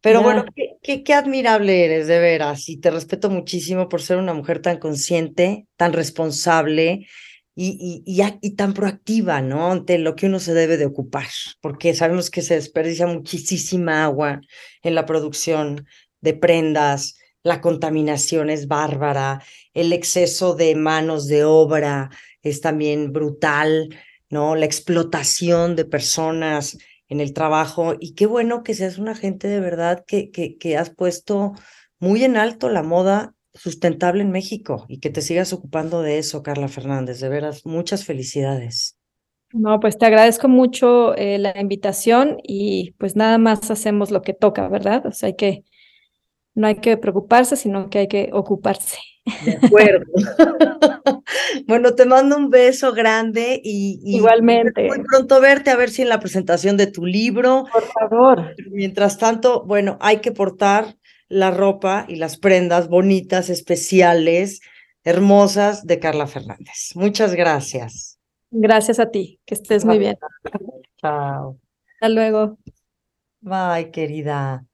Pero 0.02 0.22
bueno, 0.22 0.46
qué, 0.82 1.04
qué, 1.04 1.14
admirable 1.14 1.86
eres, 1.86 2.08
de 2.08 2.20
veras, 2.20 2.70
y 2.70 2.78
te 2.78 2.92
respeto 2.92 3.30
muchísimo 3.30 3.90
por 3.90 4.02
ser 4.02 4.18
una 4.18 4.34
mujer 4.34 4.62
tan 4.62 4.78
consciente, 4.78 5.68
tan 5.76 5.92
responsable 5.94 7.08
y, 7.56 8.04
y, 8.06 8.22
y, 8.42 8.56
tan 8.56 8.74
proactiva, 8.74 9.42
¿no? 9.42 9.72
Ante 9.72 9.98
lo 9.98 10.16
que 10.16 10.28
uno 10.28 10.40
se 10.40 10.54
debe 10.54 10.78
de 10.78 10.86
ocupar, 10.86 11.28
porque 11.62 11.96
sabemos 11.96 12.30
que 12.30 12.44
se 12.44 12.54
desperdicia 12.54 13.08
muchísima 13.08 14.04
agua 14.04 14.40
en 14.84 14.94
la 14.94 15.06
producción 15.06 15.88
de 16.22 16.34
prendas, 16.36 17.18
la 17.44 17.62
contaminación 17.62 18.50
es 18.50 18.68
bárbara, 18.68 19.42
el 19.74 19.94
exceso 19.94 20.54
de 20.54 20.76
manos 20.76 21.28
de 21.28 21.44
obra 21.44 22.10
es 22.42 22.62
también 22.62 23.14
brutal, 23.14 23.90
¿no? 24.30 24.56
La 24.56 24.66
explotación 24.66 25.76
de 25.76 25.86
personas 25.86 26.78
en 27.10 27.22
el 27.22 27.34
trabajo 27.34 27.96
y 28.00 28.14
qué 28.16 28.26
bueno 28.26 28.64
que 28.64 28.74
seas 28.74 28.98
una 28.98 29.16
gente 29.16 29.48
de 29.48 29.60
verdad 29.60 30.04
que, 30.06 30.32
que, 30.32 30.58
que 30.58 30.78
has 30.78 30.90
puesto 30.90 31.54
muy 32.00 32.24
en 32.24 32.38
alto 32.38 32.70
la 32.70 32.84
moda 32.84 33.34
sustentable 33.54 34.22
en 34.22 34.32
México 34.32 34.86
y 34.88 35.00
que 35.00 35.10
te 35.10 35.22
sigas 35.22 35.52
ocupando 35.54 36.02
de 36.02 36.20
eso, 36.20 36.44
Carla 36.44 36.68
Fernández. 36.68 37.20
De 37.20 37.30
veras, 37.30 37.66
muchas 37.66 38.06
felicidades. 38.06 38.98
No, 39.54 39.80
pues 39.80 39.98
te 39.98 40.06
agradezco 40.06 40.48
mucho 40.48 41.16
eh, 41.16 41.38
la 41.40 41.60
invitación 41.60 42.38
y 42.44 42.92
pues 42.98 43.16
nada 43.16 43.38
más 43.38 43.72
hacemos 43.72 44.12
lo 44.12 44.22
que 44.22 44.34
toca, 44.34 44.68
¿verdad? 44.68 45.06
O 45.06 45.12
sea, 45.12 45.28
hay 45.28 45.36
que 45.36 45.64
no 46.54 46.68
hay 46.68 46.76
que 46.78 46.98
preocuparse, 46.98 47.56
sino 47.56 47.90
que 47.90 48.00
hay 48.00 48.08
que 48.08 48.30
ocuparse. 48.34 48.98
De 49.44 49.60
acuerdo. 49.62 50.06
bueno, 51.68 51.96
te 51.96 52.06
mando 52.06 52.38
un 52.38 52.50
beso 52.50 52.94
grande 52.94 53.60
y, 53.64 54.00
igualmente. 54.04 54.88
Muy 54.88 55.04
pronto 55.04 55.42
verte 55.42 55.70
a 55.70 55.76
ver 55.76 55.90
si 55.90 56.02
en 56.02 56.10
la 56.10 56.20
presentación 56.20 56.78
de 56.78 56.88
tu 56.88 57.06
libro. 57.06 57.66
Por 57.72 57.84
favor. 57.84 58.56
Mientras 58.72 59.18
tanto, 59.18 59.64
bueno, 59.66 59.98
hay 60.00 60.18
que 60.18 60.32
portar 60.32 60.96
la 61.30 61.52
ropa 61.52 62.06
y 62.08 62.16
las 62.16 62.38
prendas 62.38 62.88
bonitas, 62.88 63.50
especiales, 63.50 64.62
hermosas 65.04 65.86
de 65.86 66.00
Carla 66.00 66.28
Fernández. 66.28 66.92
Muchas 66.96 67.36
gracias. 67.36 68.20
Gracias 68.50 69.00
a 69.00 69.10
ti, 69.12 69.40
que 69.46 69.56
estés 69.56 69.84
muy 69.84 70.00
bien. 70.00 70.18
Chao. 70.98 71.58
Hasta 71.96 72.10
luego. 72.10 72.58
Bye, 73.42 73.92
querida. 73.92 74.67